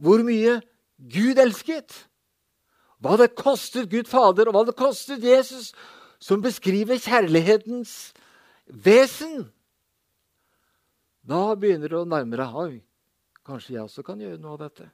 hvor 0.02 0.22
mye 0.26 0.58
Gud 0.98 1.38
elsket, 1.38 1.94
hva 3.02 3.16
det 3.18 3.34
kostet 3.38 3.90
Gud 3.90 4.10
Fader, 4.10 4.48
og 4.48 4.56
hva 4.56 4.64
det 4.66 4.78
kostet 4.78 5.22
Jesus, 5.22 5.70
som 6.22 6.42
beskriver 6.42 6.98
kjærlighetens 7.02 8.12
vesen, 8.66 9.46
da 11.22 11.54
begynner 11.54 11.90
det 11.90 12.00
å 12.00 12.08
nærme 12.08 12.38
deg 12.38 12.58
Oi, 12.58 12.82
kanskje 13.46 13.76
jeg 13.76 13.86
også 13.86 14.02
kan 14.06 14.22
gjøre 14.22 14.40
noe 14.42 14.56
av 14.56 14.64
dette. 14.64 14.88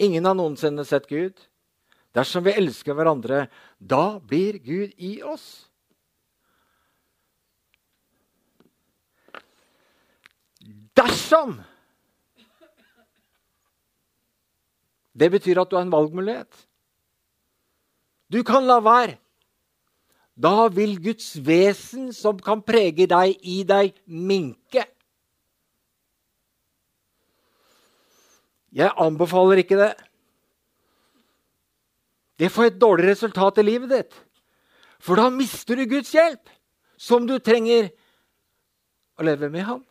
Ingen 0.00 0.26
har 0.26 0.34
noensinne 0.34 0.86
sett 0.88 1.06
Gud. 1.10 1.36
Dersom 2.16 2.42
vi 2.46 2.56
elsker 2.58 2.96
hverandre, 2.96 3.44
da 3.78 4.18
blir 4.18 4.58
Gud 4.64 4.96
i 4.98 5.20
oss. 5.22 5.69
Dersom 11.00 11.60
Det 15.20 15.30
betyr 15.32 15.58
at 15.60 15.70
du 15.70 15.76
har 15.76 15.84
en 15.84 15.92
valgmulighet. 15.92 16.66
Du 18.32 18.42
kan 18.46 18.64
la 18.64 18.78
være. 18.80 19.18
Da 20.40 20.68
vil 20.72 20.94
Guds 21.02 21.34
vesen, 21.44 22.12
som 22.16 22.38
kan 22.40 22.62
prege 22.62 23.04
deg, 23.10 23.34
i 23.42 23.60
deg, 23.68 23.92
minke. 24.06 24.86
Jeg 28.72 28.94
anbefaler 28.96 29.60
ikke 29.60 29.80
det. 29.82 29.92
Det 32.40 32.48
får 32.48 32.70
et 32.70 32.80
dårlig 32.80 33.10
resultat 33.10 33.60
i 33.60 33.66
livet 33.66 33.92
ditt. 33.92 34.16
For 35.02 35.20
da 35.20 35.28
mister 35.34 35.76
du 35.76 35.84
Guds 35.90 36.14
hjelp, 36.14 36.48
som 36.96 37.26
du 37.28 37.36
trenger 37.42 37.90
å 39.18 39.26
leve 39.26 39.50
med 39.52 39.66
ham. 39.66 39.84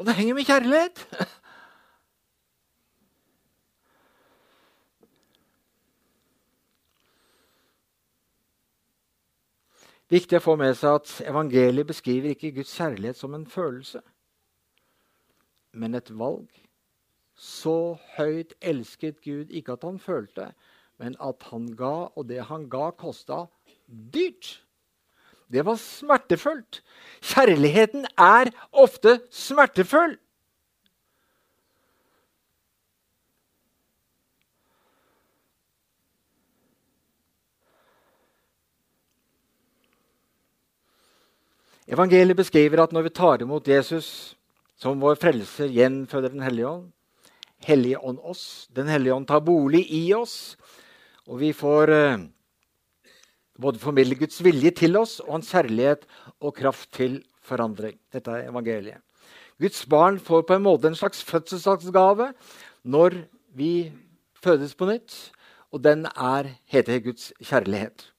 Og 0.00 0.06
det 0.06 0.14
henger 0.14 0.34
med 0.34 0.46
kjærlighet. 0.48 1.00
Viktig 10.08 10.38
å 10.38 10.44
få 10.46 10.54
med 10.56 10.72
seg 10.80 10.96
at 11.02 11.12
evangeliet 11.28 11.90
beskriver 11.92 12.32
ikke 12.32 12.54
Guds 12.56 12.72
kjærlighet 12.80 13.20
som 13.20 13.36
en 13.36 13.44
følelse, 13.44 14.00
men 15.76 16.00
et 16.00 16.08
valg. 16.16 16.48
Så 17.36 18.00
høyt 18.16 18.56
elsket 18.72 19.20
Gud 19.20 19.52
ikke 19.52 19.76
at 19.76 19.84
han 19.84 20.00
følte, 20.00 20.48
men 20.96 21.12
at 21.20 21.44
han 21.52 21.68
ga, 21.76 22.08
og 22.16 22.24
det 22.32 22.48
han 22.48 22.70
ga, 22.72 22.88
kosta 22.96 23.44
dyrt. 23.84 24.62
Det 25.50 25.64
var 25.66 25.78
smertefullt. 25.82 26.82
Kjærligheten 27.20 28.06
er 28.16 28.52
ofte 28.70 29.18
smertefull. 29.34 30.14
Evangeliet 41.90 42.38
beskriver 42.38 42.84
at 42.84 42.92
når 42.94 43.08
vi 43.08 43.10
tar 43.18 43.42
imot 43.42 43.66
Jesus 43.66 44.36
som 44.78 45.00
vår 45.02 45.16
frelser, 45.18 45.66
gjenføder 45.66 46.30
Den 46.30 46.44
hellige 46.46 46.68
ånd. 46.68 46.92
Hellige 47.66 47.98
ånd 47.98 48.20
oss. 48.22 48.68
Den 48.70 48.86
hellige 48.86 49.14
ånd 49.14 49.26
tar 49.26 49.42
bolig 49.42 49.82
i 49.90 50.14
oss. 50.14 50.56
Og 51.26 51.40
vi 51.42 51.50
får 51.52 51.90
eh, 51.90 52.22
både 53.60 53.82
formidle 53.82 54.16
Guds 54.18 54.40
vilje 54.44 54.72
til 54.82 54.96
oss 55.00 55.18
og 55.24 55.34
hans 55.38 55.50
kjærlighet 55.52 56.06
og 56.40 56.54
kraft 56.56 56.90
til 56.96 57.20
forandring. 57.44 57.98
Dette 58.12 58.32
er 58.32 58.50
evangeliet. 58.50 59.00
Guds 59.60 59.84
barn 59.86 60.18
får 60.18 60.46
på 60.48 60.56
en 60.56 60.64
måte 60.64 60.88
en 60.88 60.96
slags 60.96 61.20
fødselsdagsgave 61.28 62.30
når 62.84 63.18
vi 63.54 63.92
fødes 64.40 64.72
på 64.74 64.88
nytt, 64.88 65.32
og 65.70 65.84
den 65.84 66.06
er, 66.16 66.54
heter 66.66 67.02
Guds 67.04 67.32
kjærlighet. 67.44 68.10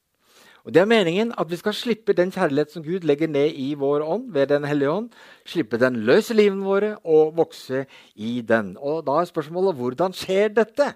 Og 0.61 0.73
Det 0.73 0.81
er 0.81 0.85
meningen 0.85 1.33
at 1.41 1.49
vi 1.49 1.57
skal 1.57 1.73
slippe 1.73 2.13
den 2.13 2.31
kjærlighet 2.31 2.71
som 2.71 2.83
Gud 2.85 3.07
legger 3.07 3.27
ned 3.27 3.55
i 3.57 3.73
vår 3.73 4.05
ånd 4.05 4.31
ved 4.33 4.47
Den 4.47 4.63
hellige 4.63 4.91
ånd. 4.91 5.09
Slippe 5.45 5.77
den 5.77 5.95
løs 6.05 6.29
i 6.29 6.33
livene 6.37 6.65
våre 6.65 6.97
og 7.03 7.33
vokse 7.37 7.85
i 8.15 8.41
den. 8.41 8.77
Og 8.77 9.05
Da 9.05 9.11
er 9.11 9.25
spørsmålet 9.25 9.75
hvordan 9.75 10.13
skjer 10.13 10.53
dette? 10.53 10.93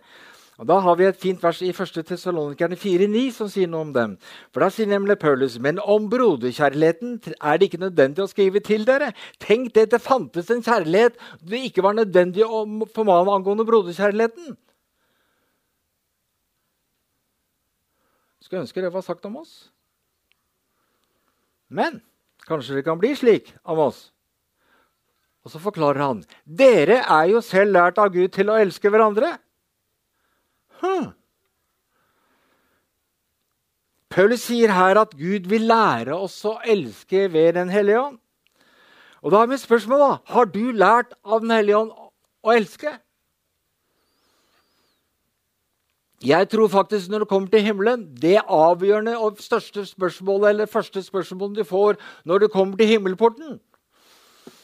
Og 0.56 0.68
Da 0.68 0.80
har 0.80 0.96
vi 0.96 1.04
et 1.04 1.18
fint 1.20 1.41
vers 1.44 1.62
i 1.62 1.70
1. 1.74 1.98
Tessalonikerne 2.08 2.78
4,9 2.80 3.32
som 3.36 3.50
sier 3.52 3.68
noe 3.68 3.84
om 3.84 3.91
dem. 3.94 4.13
For 4.54 4.63
Da 4.63 4.70
sier 4.72 4.88
nemlig 4.88 5.18
Paulus.: 5.20 5.60
Men 5.60 5.80
om 5.80 6.10
broderkjærligheten 6.10 7.20
er 7.41 7.58
det 7.58 7.68
ikke 7.68 7.84
nødvendig 7.84 8.24
å 8.24 8.32
skrive 8.32 8.60
til 8.63 8.86
dere. 8.88 9.12
Tenk 9.39 9.74
det 9.76 9.91
det 9.91 10.02
fantes 10.02 10.50
en 10.50 10.63
kjærlighet 10.63 11.20
det 11.44 11.65
ikke 11.68 11.84
var 11.84 11.94
nødvendig 11.94 12.46
å 12.48 12.63
formane 12.96 13.36
angående 13.36 13.68
broderkjærligheten. 13.68 14.56
Skulle 18.39 18.62
ønske 18.62 18.82
det 18.82 18.94
var 18.94 19.02
sagt 19.02 19.26
om 19.26 19.38
oss. 19.41 19.72
Men 21.68 22.00
kanskje 22.48 22.76
det 22.76 22.86
kan 22.86 23.00
bli 23.00 23.15
slik 23.18 23.52
om 23.65 23.80
oss. 23.89 24.12
Og 25.44 25.52
så 25.52 25.60
forklarer 25.60 26.00
han 26.00 26.22
dere 26.46 27.02
er 27.04 27.26
jo 27.34 27.41
selv 27.41 27.74
lært 27.74 27.98
av 27.98 28.13
Gud 28.13 28.32
til 28.32 28.50
å 28.50 28.58
elske 28.62 28.89
hverandre. 28.89 29.36
Paulus 34.16 34.46
sier 34.48 34.72
her 34.72 35.00
at 35.02 35.16
Gud 35.20 35.50
vil 35.52 35.68
lære 35.68 36.16
oss 36.16 36.38
å 36.48 36.58
elske 36.64 37.26
ved 37.34 37.58
Den 37.58 37.70
hellige 37.70 38.00
ånd. 38.00 38.20
Og 39.26 39.34
da 39.34 39.42
er 39.42 39.50
mitt 39.50 39.64
spørsmål 39.64 40.00
da, 40.00 40.12
har 40.32 40.46
du 40.46 40.72
lært 40.72 41.16
av 41.26 41.42
Den 41.42 41.52
hellige 41.52 41.82
ånd 41.84 41.92
å 42.46 42.54
elske? 42.54 42.94
Jeg 46.26 46.48
tror 46.50 46.70
faktisk 46.72 47.10
når 47.12 47.26
det 47.26 47.28
kommer 47.30 47.50
til 47.52 47.62
himmelen, 47.62 48.06
det 48.22 48.40
avgjørende 48.48 49.18
og 49.20 49.42
største 49.44 49.84
spørsmålet 49.86 50.50
eller 50.50 50.72
første 50.72 51.04
spørsmålet 51.04 51.60
du 51.60 51.64
får 51.68 52.00
når 52.26 52.46
du 52.46 52.48
kommer 52.48 52.78
til 52.80 52.88
himmelporten, 52.88 53.60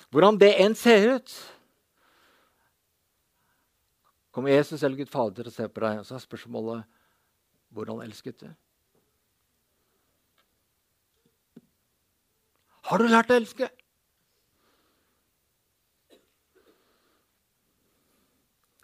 hvordan 0.10 0.40
det 0.40 0.56
enn 0.64 0.76
ser 0.76 1.18
ut 1.18 1.36
Kommer 4.32 4.54
Jesus 4.54 4.84
eller 4.84 4.98
Gud 4.98 5.12
Fader 5.12 5.48
og 5.50 5.54
ser 5.54 5.72
på 5.72 5.84
deg, 5.84 6.02
og 6.02 6.08
så 6.08 6.16
er 6.16 6.24
spørsmålet 6.24 6.84
hvordan 7.72 8.02
elsket 8.04 8.44
du? 8.44 8.50
Har 12.92 13.00
du 13.00 13.08
lært 13.08 13.32
å 13.32 13.38
elske? 13.40 13.70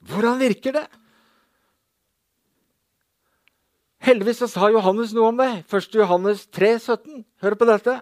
Hvordan 0.07 0.39
virker 0.39 0.75
det? 0.77 0.86
Heldigvis 4.07 4.39
så 4.39 4.47
sa 4.47 4.69
Johannes 4.71 5.12
noe 5.15 5.33
om 5.33 5.39
det. 5.41 5.49
1. 5.67 5.89
Johannes 5.99 6.45
3, 6.55 6.77
17. 6.79 7.25
Hør 7.43 7.57
på 7.60 7.67
dette. 7.67 7.97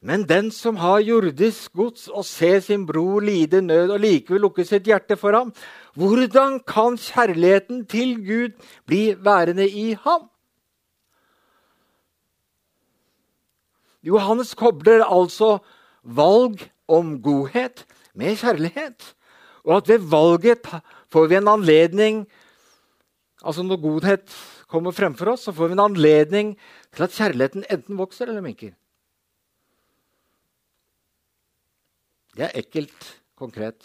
Men 0.00 0.22
den 0.28 0.52
som 0.54 0.76
har 0.78 1.00
jordisk 1.02 1.72
gods 1.74 2.06
og 2.08 2.22
ser 2.24 2.60
sin 2.62 2.84
bror 2.86 3.24
lide 3.24 3.60
nød 3.62 3.90
og 3.96 4.00
likevel 4.04 4.44
lukke 4.46 4.64
sitt 4.66 4.86
hjerte 4.86 5.16
for 5.18 5.34
ham, 5.34 5.50
hvordan 5.98 6.60
kan 6.62 6.98
kjærligheten 7.02 7.82
til 7.90 8.14
Gud 8.22 8.54
bli 8.86 9.16
værende 9.18 9.66
i 9.66 9.96
ham? 10.04 10.28
Johannes 14.06 14.54
kobler 14.54 15.02
altså 15.02 15.58
valg 16.02 16.68
om 16.88 17.16
godhet 17.22 17.82
med 18.14 18.38
kjærlighet. 18.38 19.14
Og 19.66 19.76
at 19.76 19.88
ved 19.88 19.98
valget 20.10 20.68
får 21.10 21.26
vi 21.26 21.34
en 21.36 21.48
anledning 21.48 22.28
Altså 23.44 23.62
når 23.62 23.78
godhet 23.78 24.32
kommer 24.66 24.90
fremfor 24.90 25.30
oss, 25.32 25.44
så 25.46 25.52
får 25.54 25.70
vi 25.70 25.76
en 25.76 25.84
anledning 25.84 26.56
til 26.94 27.04
at 27.06 27.14
kjærligheten 27.14 27.64
enten 27.70 27.98
vokser 27.98 28.26
eller 28.26 28.42
minker. 28.42 28.72
Det 32.38 32.46
er 32.46 32.60
ekkelt 32.60 33.06
konkret. 33.34 33.82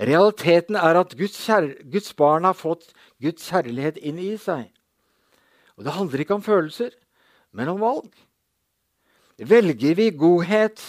Realiteten 0.00 0.76
er 0.76 0.98
at 1.00 1.16
Guds, 1.16 1.40
Guds, 1.92 2.12
barn 2.16 2.44
har 2.44 2.56
fått 2.56 2.92
Guds 3.20 3.48
kjærlighet 3.48 3.96
inn 3.96 4.20
i 4.20 4.34
seg. 4.40 4.68
Og 5.76 5.84
Det 5.84 5.96
handler 5.96 6.20
ikke 6.20 6.36
om 6.36 6.44
følelser, 6.44 6.92
men 7.56 7.72
om 7.72 7.80
valg. 7.80 8.12
Velger 9.40 9.96
vi 9.96 10.10
godhet, 10.12 10.80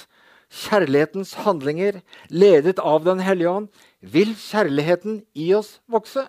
kjærlighetens 0.51 1.33
handlinger, 1.47 2.01
ledet 2.27 2.79
av 2.79 3.05
Den 3.07 3.23
hellige 3.23 3.49
ånd, 3.49 3.67
vil 4.01 4.35
kjærligheten 4.35 5.21
i 5.35 5.53
oss 5.55 5.77
vokse. 5.87 6.27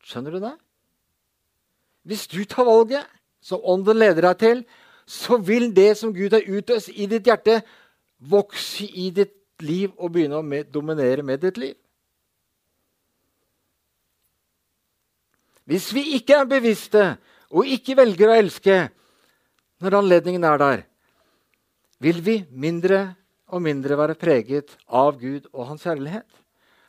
Skjønner 0.00 0.32
du 0.32 0.40
det? 0.40 0.56
Hvis 2.08 2.26
du 2.32 2.40
tar 2.48 2.64
valget 2.64 3.04
som 3.42 3.62
Ånden 3.62 3.98
leder 3.98 4.28
deg 4.30 4.40
til, 4.40 4.64
så 5.06 5.36
vil 5.42 5.72
det 5.74 5.96
som 5.98 6.14
Gud 6.14 6.32
har 6.32 6.46
utøst 6.46 6.92
i 6.94 7.08
ditt 7.10 7.26
hjerte, 7.26 7.60
vokse 8.22 8.86
i 8.86 9.10
ditt 9.10 9.34
liv 9.62 9.90
og 9.98 10.14
begynne 10.14 10.38
å 10.38 10.46
med, 10.46 10.70
dominere 10.70 11.24
med 11.26 11.42
ditt 11.42 11.58
liv. 11.58 11.74
Hvis 15.66 15.90
vi 15.94 16.16
ikke 16.18 16.40
er 16.40 16.48
bevisste 16.50 17.02
og 17.52 17.68
ikke 17.68 17.96
velger 17.98 18.30
å 18.30 18.38
elske 18.38 18.76
når 19.82 19.98
anledningen 19.98 20.46
er 20.46 20.62
der, 20.62 20.84
vil 22.02 22.18
vi 22.22 22.36
mindre 22.50 23.12
og 23.52 23.62
mindre 23.62 23.98
være 23.98 24.18
preget 24.18 24.74
av 24.88 25.18
Gud 25.20 25.46
og 25.52 25.68
hans 25.70 25.84
kjærlighet. 25.86 26.26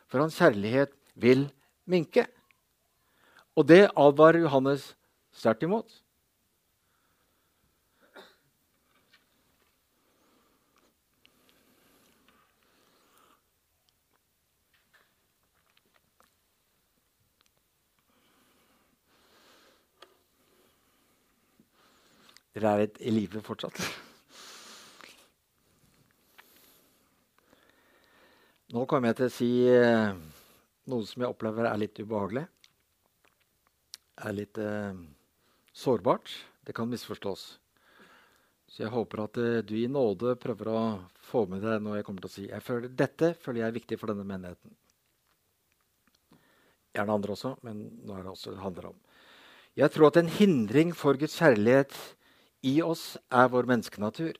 For 0.10 0.22
hans 0.22 0.38
kjærlighet 0.38 0.94
vil 1.20 1.48
minke. 1.90 2.26
Og 3.58 3.68
det 3.70 3.90
advarer 3.90 4.46
Johannes 4.46 4.94
sterkt 5.36 5.66
imot. 5.68 6.03
Dere 22.54 22.72
er 22.78 22.92
i 23.02 23.12
live 23.14 23.42
fortsatt? 23.42 23.80
Nå 28.74 28.86
kommer 28.90 29.10
jeg 29.10 29.18
til 29.20 29.26
å 29.26 29.34
si 29.34 29.50
eh, 29.70 30.14
noe 30.90 31.06
som 31.10 31.24
jeg 31.24 31.34
opplever 31.34 31.68
er 31.70 31.82
litt 31.82 31.98
ubehagelig. 32.02 32.46
Er 34.26 34.38
litt 34.38 34.62
eh, 34.62 34.94
sårbart. 35.74 36.30
Det 36.66 36.78
kan 36.78 36.90
misforstås. 36.90 37.44
Så 38.70 38.86
jeg 38.86 38.94
håper 38.94 39.26
at 39.26 39.42
eh, 39.42 39.60
du 39.66 39.76
i 39.78 39.90
nåde 39.90 40.38
prøver 40.42 40.72
å 40.74 40.80
få 41.26 41.46
med 41.50 41.62
deg 41.66 41.82
noe 41.82 42.00
jeg 42.00 42.08
kommer 42.08 42.26
til 42.26 42.32
å 42.32 42.36
si. 42.38 42.48
Jeg 42.50 42.66
føler, 42.66 42.90
dette 42.90 43.36
føler 43.42 43.64
jeg 43.64 43.70
er 43.70 43.78
viktig 43.82 44.00
for 44.02 44.14
denne 44.14 44.26
menigheten. 44.30 44.74
Gjerne 46.94 47.18
andre 47.18 47.34
også, 47.34 47.56
men 47.66 47.88
nå 48.06 48.18
er 48.18 48.26
det 48.26 48.34
også 48.34 48.54
det 48.54 48.62
handler 48.62 48.92
om. 48.94 49.00
Jeg 49.78 49.90
tror 49.94 50.12
at 50.12 50.22
en 50.22 50.30
hindring 50.30 50.94
for 50.98 51.18
Guds 51.18 51.38
kjærlighet 51.42 51.94
i 52.64 52.80
oss 52.82 53.18
er 53.32 53.52
vår 53.52 53.68
menneskenatur. 53.70 54.34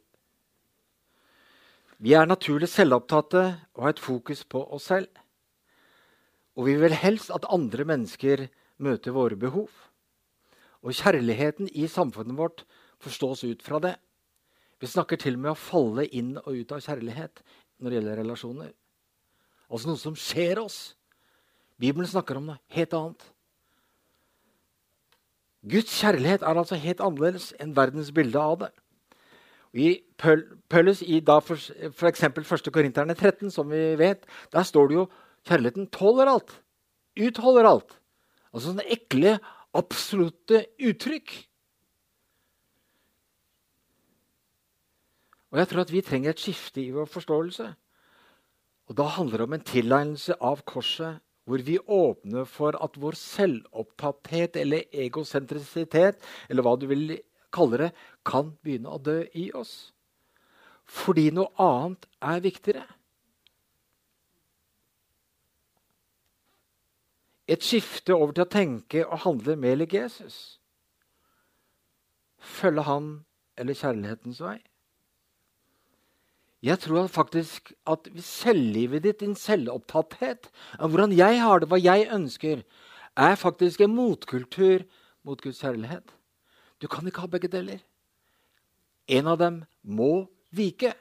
Vi 2.04 2.16
er 2.18 2.28
naturlig 2.28 2.68
selvopptatte 2.72 3.44
og 3.76 3.84
har 3.86 3.94
et 3.94 4.02
fokus 4.04 4.44
på 4.48 4.64
oss 4.76 4.90
selv. 4.92 5.08
Og 6.58 6.68
vi 6.68 6.76
vil 6.80 6.96
helst 6.96 7.32
at 7.34 7.48
andre 7.52 7.86
mennesker 7.88 8.48
møter 8.84 9.16
våre 9.16 9.38
behov. 9.40 9.70
Og 10.84 10.96
kjærligheten 10.96 11.70
i 11.72 11.88
samfunnet 11.88 12.38
vårt 12.38 12.66
forstås 13.04 13.44
ut 13.48 13.64
fra 13.64 13.80
det. 13.84 13.96
Vi 14.80 14.90
snakker 14.92 15.20
til 15.20 15.38
og 15.38 15.44
med 15.46 15.54
å 15.54 15.60
falle 15.60 16.08
inn 16.12 16.36
og 16.42 16.52
ut 16.52 16.74
av 16.76 16.84
kjærlighet 16.84 17.44
når 17.80 17.90
det 17.90 17.98
gjelder 18.00 18.20
relasjoner. 18.20 18.74
Altså 19.72 19.90
noe 19.90 20.02
som 20.02 20.18
skjer 20.20 20.60
oss. 20.60 20.96
Bibelen 21.80 22.08
snakker 22.08 22.38
om 22.40 22.52
noe 22.52 22.60
helt 22.76 22.94
annet. 22.98 23.24
Guds 25.64 25.94
kjærlighet 26.02 26.42
er 26.44 26.60
altså 26.60 26.76
helt 26.76 27.02
annerledes 27.02 27.52
enn 27.62 27.76
verdens 27.76 28.12
bilde 28.12 28.40
av 28.40 28.58
det. 28.66 28.72
I 29.74 30.04
Paulus 30.70 31.02
i 31.02 31.22
da 31.26 31.40
for, 31.42 31.58
for 31.96 32.10
eksempel 32.10 32.46
1. 32.46 32.68
Korinterne 32.74 33.16
13, 33.16 33.50
som 33.52 33.72
vi 33.72 33.96
vet, 33.98 34.28
der 34.54 34.68
står 34.68 34.92
det 34.92 34.98
jo 35.00 35.06
kjærligheten 35.48 35.88
tåler 35.94 36.30
alt. 36.30 36.60
Utholder 37.18 37.70
alt. 37.70 37.96
Altså 38.54 38.70
sånne 38.70 38.86
ekle, 38.94 39.38
absolutte 39.74 40.66
uttrykk. 40.78 41.34
Og 45.54 45.60
jeg 45.62 45.70
tror 45.70 45.86
at 45.86 45.94
vi 45.94 46.02
trenger 46.02 46.34
et 46.34 46.42
skifte 46.42 46.82
i 46.82 46.92
vår 46.94 47.10
forståelse. 47.10 47.66
Og 48.90 48.98
Da 48.98 49.04
handler 49.04 49.38
det 49.38 49.48
om 49.48 49.54
en 49.54 49.66
tilegnelse 49.66 50.36
av 50.42 50.62
korset, 50.66 51.22
hvor 51.44 51.64
vi 51.66 51.78
åpner 51.80 52.48
for 52.48 52.78
at 52.84 52.98
vår 53.00 53.18
selvopptatthet 53.20 54.56
eller 54.62 54.88
egosentrisitet, 54.92 56.22
eller 56.50 56.64
hva 56.64 56.76
du 56.80 56.88
vil 56.88 57.18
kalle 57.54 57.80
det, 57.82 57.92
kan 58.26 58.54
begynne 58.64 58.94
å 58.94 59.02
dø 59.04 59.20
i 59.36 59.50
oss. 59.56 59.94
Fordi 60.88 61.30
noe 61.36 61.52
annet 61.60 62.08
er 62.24 62.44
viktigere. 62.44 62.88
Et 67.48 67.64
skifte 67.64 68.16
over 68.16 68.32
til 68.32 68.46
å 68.46 68.52
tenke 68.52 69.04
og 69.04 69.26
handle 69.26 69.58
med 69.60 69.84
Jesus. 69.92 70.60
Følge 72.40 72.88
han 72.88 73.10
eller 73.60 73.78
kjærlighetens 73.78 74.40
vei. 74.44 74.60
Jeg 76.64 76.80
tror 76.80 77.10
faktisk 77.12 77.74
at 77.92 78.08
selvlivet 78.24 79.04
ditt, 79.04 79.20
din 79.20 79.36
selvopptatthet, 79.36 80.48
av 80.80 80.94
hvordan 80.94 81.12
jeg 81.12 81.42
har 81.44 81.60
det, 81.60 81.68
hva 81.68 81.80
jeg 81.82 82.08
ønsker, 82.08 82.62
er 83.20 83.36
faktisk 83.36 83.84
en 83.84 83.96
motkultur 83.96 84.86
mot 85.28 85.42
Guds 85.44 85.60
kjærlighet. 85.60 86.06
Du 86.80 86.88
kan 86.88 87.08
ikke 87.08 87.26
ha 87.26 87.28
begge 87.28 87.52
deler. 87.52 87.84
En 89.12 89.28
av 89.28 89.42
dem 89.42 89.60
må 89.84 90.30
vike. 90.56 90.94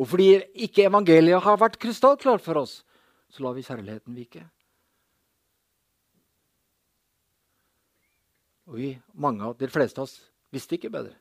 Og 0.00 0.08
fordi 0.08 0.40
ikke 0.64 0.88
evangeliet 0.88 1.44
har 1.44 1.60
vært 1.60 1.76
krystallklart 1.82 2.40
for 2.44 2.64
oss, 2.64 2.80
så 3.28 3.44
lar 3.44 3.52
vi 3.56 3.66
kjærligheten 3.68 4.16
vike. 4.16 4.46
Og 8.72 8.80
vi, 8.80 8.94
mange 9.12 9.44
av 9.44 9.58
de 9.60 9.68
fleste 9.68 10.00
av 10.00 10.08
oss 10.08 10.16
visste 10.52 10.78
ikke 10.78 10.92
bedre. 10.92 11.18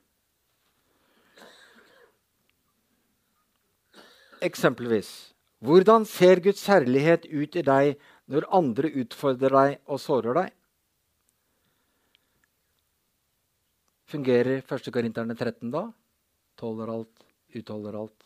Eksempelvis 4.42 5.12
hvordan 5.62 6.08
ser 6.10 6.42
Guds 6.42 6.64
herlighet 6.66 7.28
ut 7.30 7.56
i 7.60 7.62
deg 7.62 8.00
når 8.32 8.48
andre 8.58 8.90
utfordrer 9.04 9.54
deg 9.54 9.76
og 9.86 10.00
sårer 10.02 10.38
deg? 10.40 10.54
Fungerer 14.10 14.64
1. 14.66 14.90
Korinterne 14.92 15.38
13 15.38 15.70
da? 15.72 15.86
Tåler 16.58 16.90
alt, 16.92 17.28
utholder 17.54 18.00
alt. 18.02 18.26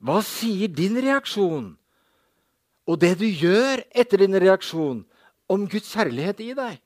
Hva 0.00 0.22
sier 0.24 0.72
din 0.72 0.96
reaksjon 1.04 1.74
og 2.86 2.98
det 3.02 3.16
du 3.20 3.26
gjør 3.26 3.82
etter 3.90 4.22
din 4.22 4.38
reaksjon, 4.38 5.00
om 5.50 5.64
Guds 5.70 5.92
herlighet 5.98 6.40
i 6.42 6.52
deg? 6.54 6.78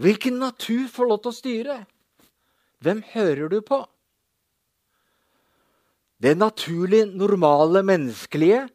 Hvilken 0.00 0.40
natur 0.42 0.88
får 0.90 1.08
lov 1.10 1.20
til 1.22 1.30
å 1.30 1.36
styre? 1.36 1.78
Hvem 2.80 3.02
hører 3.12 3.48
du 3.48 3.60
på? 3.60 3.82
Det 6.20 6.36
naturlige, 6.36 7.06
normale, 7.06 7.82
menneskelige 7.82 8.68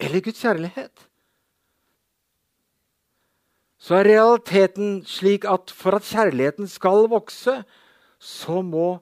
eller 0.00 0.20
Guds 0.20 0.40
kjærlighet? 0.40 1.08
Så 3.78 3.94
er 4.00 4.08
realiteten 4.08 5.02
slik 5.04 5.44
at 5.44 5.70
for 5.70 5.96
at 5.96 6.08
kjærligheten 6.08 6.68
skal 6.68 7.04
vokse, 7.12 7.64
så 8.18 8.62
må 8.62 8.98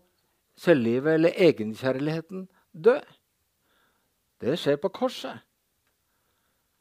selvlivet 0.59 1.15
eller 1.15 1.39
egenkjærligheten 1.39 2.49
dø. 2.75 2.99
Det 4.43 4.59
skjer 4.59 4.77
på 4.83 4.89
korset. 4.91 5.39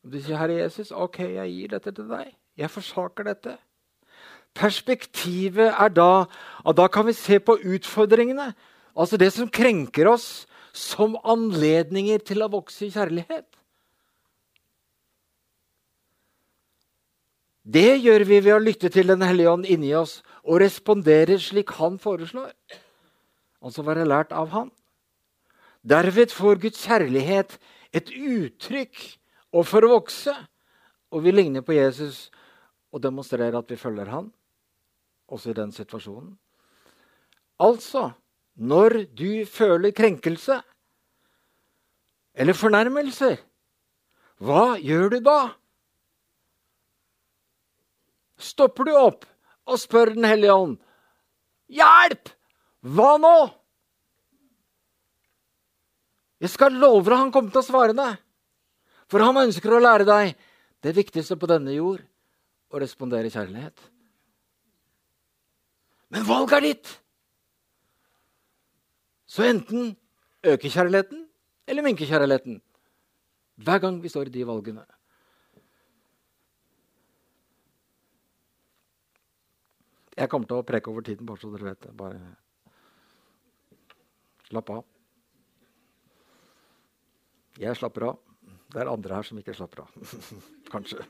Du 0.02 0.18
sier, 0.18 0.38
'Herre 0.38 0.64
Jesus, 0.64 0.92
ok, 0.92 1.20
jeg 1.20 1.50
gir 1.54 1.68
dette 1.68 1.92
til 1.92 2.10
deg. 2.10 2.34
Jeg 2.58 2.70
forsaker 2.70 3.24
dette.' 3.24 3.58
Perspektivet 4.58 5.72
er 5.72 5.94
da 5.96 6.26
at 6.68 6.78
da 6.78 6.88
kan 6.92 7.08
vi 7.08 7.16
se 7.16 7.40
på 7.40 7.56
utfordringene, 7.56 8.52
altså 8.96 9.18
det 9.18 9.32
som 9.34 9.50
krenker 9.50 10.10
oss, 10.12 10.46
som 10.74 11.18
anledninger 11.28 12.22
til 12.24 12.44
å 12.44 12.52
vokse 12.52 12.86
i 12.88 12.94
kjærlighet. 12.94 13.48
Det 17.62 18.02
gjør 18.02 18.26
vi 18.26 18.40
ved 18.42 18.56
å 18.56 18.64
lytte 18.64 18.90
til 18.90 19.12
Den 19.12 19.22
hellige 19.22 19.52
ånd 19.52 19.68
inni 19.70 19.94
oss 19.96 20.22
og 20.42 20.62
respondere 20.64 21.38
slik 21.40 21.70
han 21.78 22.00
foreslår. 22.02 22.54
Altså 23.62 23.86
være 23.86 24.08
lært 24.08 24.32
av 24.34 24.50
han. 24.56 24.72
Derved 25.86 26.34
får 26.34 26.62
Guds 26.62 26.82
kjærlighet 26.82 27.60
et 27.94 28.10
uttrykk 28.10 28.98
og 29.54 29.68
å 29.68 29.94
vokse. 29.94 30.34
Og 31.12 31.24
vi 31.24 31.32
ligner 31.36 31.62
på 31.62 31.76
Jesus 31.76 32.32
og 32.92 33.04
demonstrerer 33.04 33.60
at 33.60 33.70
vi 33.70 33.78
følger 33.78 34.10
han 34.10 34.32
også 35.32 35.52
i 35.52 35.58
den 35.58 35.72
situasjonen. 35.76 36.34
Altså, 37.62 38.12
når 38.56 39.04
du 39.16 39.46
føler 39.48 39.94
krenkelse 39.96 40.60
eller 42.34 42.58
fornærmelser, 42.58 43.40
hva 44.42 44.78
gjør 44.82 45.12
du 45.14 45.20
da? 45.24 45.40
Stopper 48.42 48.90
du 48.90 48.96
opp 48.98 49.28
og 49.70 49.78
spør 49.78 50.16
Den 50.16 50.26
hellige 50.26 50.54
ånd 50.58 50.80
Hjelp! 51.72 52.32
Hva 52.82 53.12
nå? 53.22 53.36
Jeg 56.42 56.50
skal 56.50 56.74
love 56.74 57.06
deg 57.06 57.20
han 57.22 57.30
kommer 57.32 57.54
til 57.54 57.62
å 57.62 57.68
svare 57.68 57.94
deg. 57.94 58.18
For 59.12 59.22
han 59.22 59.38
ønsker 59.44 59.76
å 59.78 59.84
lære 59.84 60.08
deg 60.10 60.34
det 60.82 60.96
viktigste 60.98 61.38
på 61.38 61.50
denne 61.52 61.76
jord 61.76 62.02
å 62.74 62.82
respondere 62.82 63.30
i 63.30 63.34
kjærlighet. 63.34 63.78
Men 66.12 66.28
valget 66.28 66.58
er 66.58 66.66
ditt! 66.66 66.92
Så 69.32 69.46
enten 69.48 69.94
øker 70.44 70.70
kjærligheten 70.70 71.28
eller 71.68 71.86
minker 71.86 72.06
kjærligheten. 72.06 72.62
Hver 73.56 73.80
gang 73.80 74.02
vi 74.04 74.10
står 74.12 74.28
i 74.28 74.34
de 74.36 74.48
valgene. 74.48 74.84
Jeg 80.18 80.30
kommer 80.30 80.48
til 80.50 80.60
å 80.60 80.66
preke 80.68 80.92
over 80.92 81.06
tiden, 81.08 81.26
bare 81.26 81.40
så 81.40 81.50
dere 81.54 81.70
vet 81.72 81.86
det. 81.86 81.94
Bare 81.98 82.20
slapp 84.50 84.74
av. 84.76 84.84
Jeg 87.62 87.78
slapper 87.80 88.10
av. 88.10 88.20
Det 88.72 88.82
er 88.82 88.92
andre 88.92 89.16
her 89.16 89.28
som 89.28 89.40
ikke 89.40 89.56
slapper 89.56 89.86
av. 89.86 89.96
Kanskje. 90.74 91.06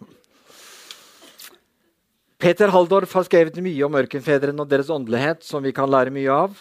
Peter 2.42 2.72
Haldorf 2.74 3.12
har 3.14 3.26
skrevet 3.28 3.60
mye 3.62 3.86
om 3.86 3.96
ørkenfedrene 4.00 4.64
og 4.64 4.70
deres 4.70 4.90
åndelighet, 4.90 5.44
som 5.46 5.62
vi 5.62 5.74
kan 5.76 5.90
lære 5.92 6.14
mye 6.14 6.34
av. 6.34 6.56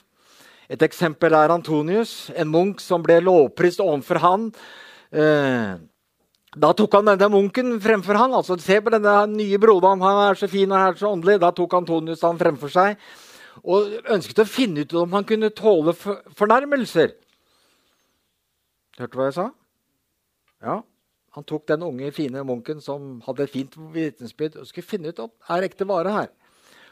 Et 0.71 0.83
eksempel 0.85 1.33
er 1.35 1.55
Antonius, 1.55 2.29
en 2.37 2.51
munk 2.53 2.83
som 2.85 3.01
ble 3.03 3.17
lovprist 3.25 3.81
overfor 3.81 4.21
han. 4.21 4.45
Eh, 5.11 5.81
da 6.61 6.71
tok 6.77 6.99
han 6.99 7.09
denne 7.09 7.31
munken 7.33 7.79
fremfor 7.81 8.19
han, 8.19 8.35
altså 8.37 8.59
Se 8.61 8.77
på 8.83 8.93
denne 8.93 9.15
nye 9.33 9.59
broderen, 9.63 10.03
han 10.05 10.21
er 10.29 10.39
så 10.39 10.51
fin 10.51 10.71
og 10.71 10.79
er 10.79 11.01
så 11.01 11.15
åndelig. 11.15 11.41
Da 11.41 11.51
tok 11.57 11.79
Antonius 11.81 12.27
han 12.29 12.39
fremfor 12.39 12.73
seg 12.75 13.01
og 13.65 13.97
ønsket 14.13 14.45
å 14.45 14.49
finne 14.49 14.85
ut 14.85 14.95
om 15.01 15.17
han 15.17 15.27
kunne 15.29 15.51
tåle 15.57 15.95
fornærmelser. 15.97 17.17
Hørte 19.01 19.13
du 19.13 19.19
hva 19.19 19.29
jeg 19.31 19.37
sa? 19.37 19.51
Ja. 20.61 20.81
Han 21.37 21.47
tok 21.47 21.69
den 21.71 21.85
unge, 21.87 22.11
fine 22.11 22.43
munken 22.47 22.81
som 22.83 23.21
hadde 23.27 23.45
et 23.47 23.53
fint 23.53 23.77
vitensbyrd, 23.95 24.57
og 24.59 24.67
skulle 24.67 24.87
finne 24.87 25.13
ut 25.13 25.23
om 25.23 25.31
er 25.55 25.67
ekte 25.69 25.87
vare 25.87 26.15
her. 26.15 26.31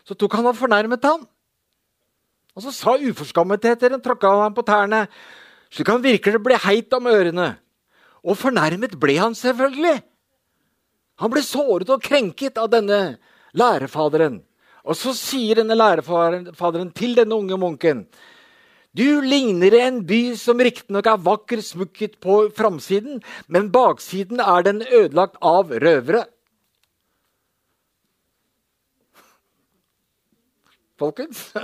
Så 0.07 0.15
tok 0.15 0.37
han 0.39 0.47
og 0.47 0.57
fornærmet 0.57 1.05
ham. 1.05 1.25
Og 2.55 2.65
så 2.65 2.73
sa 2.75 2.95
uforskammetheter 2.99 3.97
tråkka 4.03 4.31
han 4.45 4.55
på 4.55 4.65
tærne, 4.67 5.07
slik 5.75 5.91
han 5.91 6.05
virkelig 6.05 6.41
ble 6.43 6.59
heit 6.63 6.95
om 6.95 7.11
ørene. 7.11 7.51
Og 8.23 8.39
fornærmet 8.39 8.95
ble 8.99 9.19
han 9.19 9.35
selvfølgelig. 9.39 9.99
Han 11.19 11.35
ble 11.35 11.43
såret 11.43 11.91
og 11.91 12.03
krenket 12.03 12.59
av 12.63 12.71
denne 12.71 13.19
lærefaderen. 13.59 14.41
Og 14.87 14.97
så 14.97 15.13
sier 15.19 15.59
denne 15.59 15.77
lærefaderen 15.77 16.93
til 16.97 17.19
denne 17.19 17.37
unge 17.37 17.59
munken 17.59 18.07
Du 18.97 19.21
ligner 19.21 19.75
en 19.83 20.01
by 20.09 20.33
som 20.41 20.61
riktignok 20.63 21.07
er 21.11 21.21
vakker 21.21 21.61
smukket 21.63 22.17
på 22.25 22.49
framsiden, 22.57 23.21
men 23.47 23.71
baksiden 23.73 24.41
er 24.41 24.65
den 24.65 24.83
ødelagt 24.83 25.37
av 25.45 25.71
røvere. 25.71 26.25
Folkens 30.99 31.53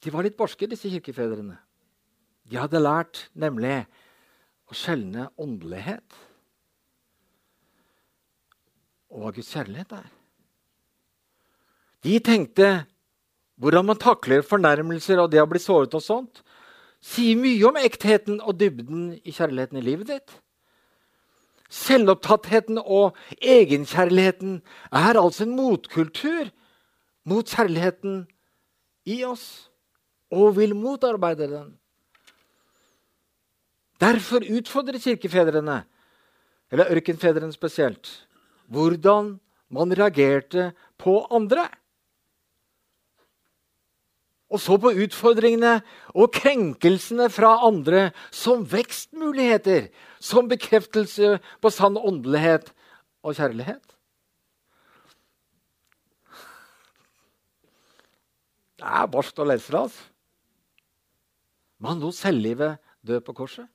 De 0.00 0.12
var 0.12 0.24
litt 0.24 0.36
barske, 0.36 0.68
disse 0.68 0.88
kirkefedrene. 0.88 1.58
De 2.48 2.56
hadde 2.56 2.80
lært 2.80 3.26
nemlig 3.36 3.82
å 4.70 4.76
skjelne 4.76 5.28
åndelighet 5.40 6.16
og 9.10 9.24
hva 9.24 9.32
Guds 9.34 9.50
kjærlighet 9.52 9.92
er. 9.98 10.08
De 12.06 12.16
tenkte 12.24 12.68
hvordan 13.60 13.90
man 13.90 13.98
takler 14.00 14.44
fornærmelser 14.46 15.20
og 15.20 15.32
det 15.32 15.42
å 15.42 15.48
bli 15.48 15.60
såret 15.60 15.94
og 15.96 16.04
sånt, 16.04 16.40
sier 17.00 17.36
mye 17.36 17.64
om 17.68 17.78
ektheten 17.80 18.40
og 18.40 18.56
dybden 18.60 19.10
i 19.20 19.32
kjærligheten 19.32 19.80
i 19.80 19.84
livet 19.84 20.08
ditt. 20.12 20.32
Selvopptattheten 21.70 22.80
og 22.80 23.16
egenkjærligheten 23.38 24.58
er 24.90 25.20
altså 25.20 25.44
en 25.46 25.54
motkultur 25.56 26.48
mot 27.28 27.46
kjærligheten 27.46 28.24
i 29.06 29.20
oss 29.28 29.68
og 30.32 30.56
vil 30.56 30.74
motarbeide 30.78 31.50
den. 31.52 31.68
Derfor 34.00 34.44
utfordrer 34.48 34.98
kirkefedrene, 34.98 35.82
eller 36.72 36.92
ørkenfedrene 36.94 37.52
spesielt, 37.52 38.08
hvordan 38.70 39.34
man 39.68 39.92
reagerte 39.92 40.70
på 40.98 41.20
andre. 41.30 41.66
Og 44.50 44.58
så 44.58 44.74
på 44.82 44.90
utfordringene 45.04 45.76
og 46.10 46.32
krenkelsene 46.34 47.28
fra 47.30 47.52
andre 47.66 48.08
som 48.34 48.64
vekstmuligheter, 48.66 49.88
som 50.18 50.50
bekreftelse 50.50 51.36
på 51.62 51.70
sann 51.70 51.98
åndelighet 51.98 52.72
og 53.22 53.38
kjærlighet. 53.38 53.84
Det 58.80 58.88
er 58.88 59.10
barskt 59.12 59.38
å 59.38 59.46
lese 59.46 59.70
det. 59.70 59.80
altså. 59.84 60.06
Man 61.80 62.00
lot 62.00 62.16
selvlivet 62.16 62.80
dø 63.06 63.20
på 63.24 63.36
korset. 63.36 63.68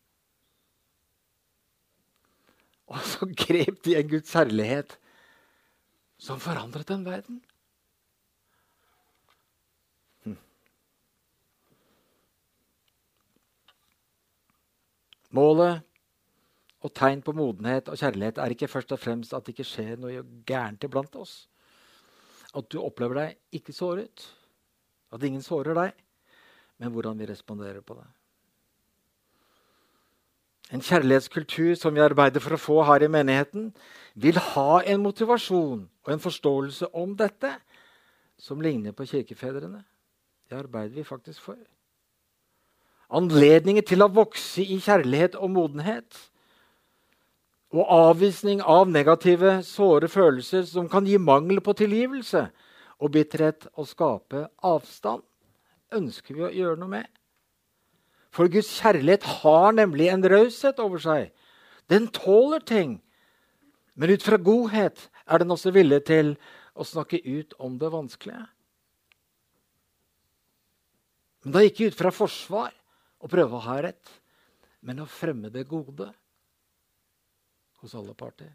Og 2.86 3.02
så 3.02 3.26
grep 3.26 3.82
de 3.86 3.96
en 3.98 4.10
Guds 4.10 4.34
herlighet 4.38 4.98
som 6.22 6.42
forandret 6.42 6.90
den 6.90 7.06
verden. 7.06 7.40
Målet 15.36 15.84
og 16.86 16.93
tegn 16.95 17.24
på 17.26 17.34
modenhet 17.36 17.89
og 17.89 17.98
kjærlighet 18.00 18.39
er 18.39 18.54
ikke 18.54 18.69
først 18.69 18.93
og 18.93 19.02
fremst 19.02 19.34
at 19.34 19.45
det 19.45 19.56
ikke 19.56 19.67
skjer 19.67 19.95
noe 20.00 20.24
gærent 20.48 20.86
iblant 20.86 21.15
oss. 21.19 21.45
At 22.56 22.69
du 22.71 22.80
opplever 22.80 23.19
deg 23.19 23.60
ikke 23.60 23.76
såret. 23.76 24.28
At 25.12 25.24
ingen 25.24 25.43
sårer 25.43 25.76
deg. 25.78 25.95
Men 26.80 26.93
hvordan 26.93 27.19
vi 27.19 27.28
responderer 27.30 27.82
på 27.82 27.98
det. 27.98 28.06
En 30.74 30.82
kjærlighetskultur 30.82 31.76
som 31.78 31.93
vi 31.93 32.02
arbeider 32.02 32.41
for 32.41 32.56
å 32.56 32.62
få 32.62 32.80
her 32.88 33.06
i 33.06 33.12
menigheten, 33.12 33.69
vil 34.17 34.39
ha 34.41 34.82
en 34.82 35.04
motivasjon 35.04 35.84
og 35.86 36.12
en 36.12 36.24
forståelse 36.24 36.89
om 36.98 37.13
dette 37.17 37.52
som 38.41 38.62
ligner 38.62 38.95
på 38.98 39.06
kirkefedrene. 39.10 39.84
Det 40.50 40.58
arbeider 40.58 40.95
vi 40.98 41.06
faktisk 41.06 41.43
for. 41.45 41.60
Anledninger 43.13 43.86
til 43.86 44.02
å 44.02 44.10
vokse 44.10 44.63
i 44.63 44.80
kjærlighet 44.82 45.38
og 45.38 45.52
modenhet. 45.54 46.18
Og 47.76 47.86
avvisning 47.91 48.62
av 48.62 48.88
negative, 48.89 49.60
såre 49.68 50.10
følelser 50.10 50.65
som 50.70 50.89
kan 50.89 51.06
gi 51.06 51.20
mangel 51.22 51.62
på 51.62 51.76
tilgivelse 51.78 52.48
og 52.96 53.12
bitterhet 53.12 53.68
og 53.76 53.89
skape 53.89 54.46
avstand, 54.63 55.24
ønsker 55.94 56.38
vi 56.38 56.46
å 56.48 56.54
gjøre 56.54 56.80
noe 56.80 56.94
med. 56.96 57.10
For 58.36 58.52
Guds 58.52 58.72
kjærlighet 58.82 59.28
har 59.41 59.76
nemlig 59.76 60.10
en 60.12 60.26
raushet 60.28 60.80
over 60.84 61.00
seg. 61.04 61.30
Den 61.91 62.08
tåler 62.12 62.63
ting. 62.63 62.98
Men 63.96 64.12
ut 64.12 64.24
fra 64.26 64.39
godhet 64.41 65.06
er 65.24 65.39
den 65.39 65.54
også 65.56 65.72
villig 65.76 66.02
til 66.10 66.34
å 66.76 66.84
snakke 66.84 67.22
ut 67.24 67.56
om 67.63 67.78
det 67.80 67.91
vanskelige. 67.94 68.44
Men 71.46 71.56
da 71.56 71.62
ikke 71.63 71.91
ut 71.91 71.96
fra 72.00 72.12
forsvar 72.12 72.74
og 73.26 73.32
prøve 73.34 73.58
å 73.58 73.66
ha 73.66 73.80
rett, 73.82 74.12
men 74.86 75.02
å 75.02 75.10
fremme 75.10 75.50
det 75.50 75.66
gode 75.66 76.12
hos 77.82 77.96
alle 77.98 78.14
parter. 78.18 78.54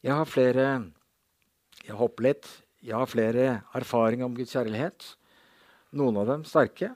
Jeg 0.00 0.14
har 0.14 0.28
flere 0.28 0.68
Jeg 1.86 1.94
hopper 1.98 2.24
litt 2.26 2.46
jeg 2.86 2.94
har 2.94 3.08
flere 3.10 3.46
erfaringer 3.74 4.28
om 4.28 4.34
Guds 4.36 4.52
kjærlighet. 4.54 5.02
Noen 5.96 6.20
av 6.20 6.28
dem 6.30 6.44
sterke. 6.46 6.92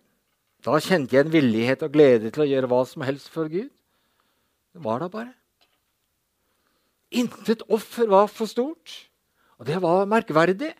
Da 0.62 0.76
kjente 0.78 1.16
jeg 1.16 1.26
en 1.26 1.32
villighet 1.32 1.82
og 1.82 1.94
glede 1.94 2.30
til 2.30 2.44
å 2.44 2.46
gjøre 2.46 2.68
hva 2.70 2.80
som 2.86 3.02
helst 3.02 3.30
for 3.32 3.50
Gud. 3.50 3.72
Det 4.70 4.82
var 4.84 5.02
da 5.02 5.08
bare. 5.10 5.32
Intet 7.10 7.64
offer 7.66 8.06
var 8.06 8.28
for 8.30 8.46
stort, 8.46 8.92
og 9.58 9.66
det 9.66 9.80
var 9.82 10.06
merkverdig. 10.06 10.70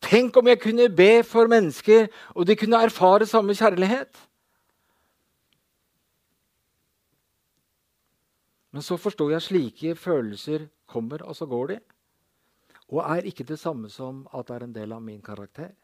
Tenk 0.00 0.36
om 0.36 0.46
jeg 0.46 0.60
kunne 0.62 0.88
be 0.94 1.22
for 1.26 1.50
mennesker, 1.50 2.08
og 2.34 2.46
de 2.46 2.56
kunne 2.56 2.82
erfare 2.86 3.26
samme 3.26 3.54
kjærlighet. 3.54 4.24
Men 8.72 8.84
så 8.84 8.96
forstår 8.96 9.30
jeg 9.32 9.36
at 9.36 9.46
slike 9.48 9.94
følelser 9.96 10.68
kommer, 10.86 11.22
og 11.24 11.36
så 11.36 11.46
går 11.46 11.66
de 11.72 11.78
og 12.88 13.02
er 13.04 13.26
ikke 13.28 13.44
det 13.44 13.58
samme 13.60 13.90
som 13.92 14.22
at 14.32 14.48
det 14.48 14.54
er 14.56 14.64
en 14.64 14.76
del 14.76 14.94
av 14.96 15.02
min 15.04 15.20
karakter. 15.24 15.74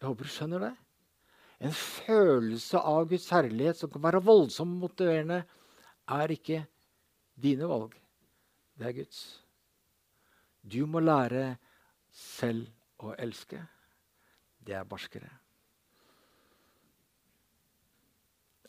Jeg 0.00 0.08
håper 0.08 0.24
du 0.24 0.32
skjønner 0.32 0.64
det. 0.64 0.74
En 1.60 1.74
følelse 1.76 2.80
av 2.80 3.08
Guds 3.10 3.28
herlighet 3.34 3.76
som 3.76 3.90
kan 3.92 4.02
være 4.06 4.22
voldsomt 4.24 4.78
motiverende, 4.80 5.42
er 6.08 6.32
ikke 6.32 6.62
dine 7.36 7.68
valg. 7.68 7.92
Det 8.80 8.88
er 8.88 8.96
Guds. 8.96 9.20
Du 10.64 10.86
må 10.88 11.02
lære 11.04 11.58
selv 12.12 12.68
å 13.00 13.14
elske. 13.18 13.60
Det 14.60 14.76
er 14.76 14.88
barskere. 14.88 15.30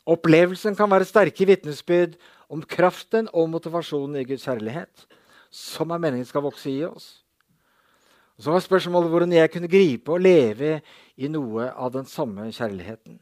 Opplevelsen 0.02 0.74
kan 0.74 0.90
være 0.90 1.06
sterke 1.06 1.46
vitnesbyrd 1.46 2.16
om 2.50 2.62
kraften 2.66 3.28
og 3.30 3.50
motivasjonen 3.52 4.18
i 4.18 4.26
Guds 4.26 4.48
kjærlighet 4.48 5.06
som 5.52 5.92
er 5.92 6.00
meningen 6.00 6.26
skal 6.26 6.42
vokse 6.46 6.70
i 6.72 6.80
oss. 6.86 7.20
Så 8.40 8.50
var 8.50 8.64
spørsmålet 8.64 9.12
hvordan 9.12 9.34
jeg 9.36 9.50
kunne 9.52 9.70
gripe 9.70 10.14
og 10.14 10.24
leve 10.24 10.80
i 11.20 11.28
noe 11.30 11.68
av 11.70 11.92
den 11.94 12.08
samme 12.08 12.48
kjærligheten. 12.50 13.20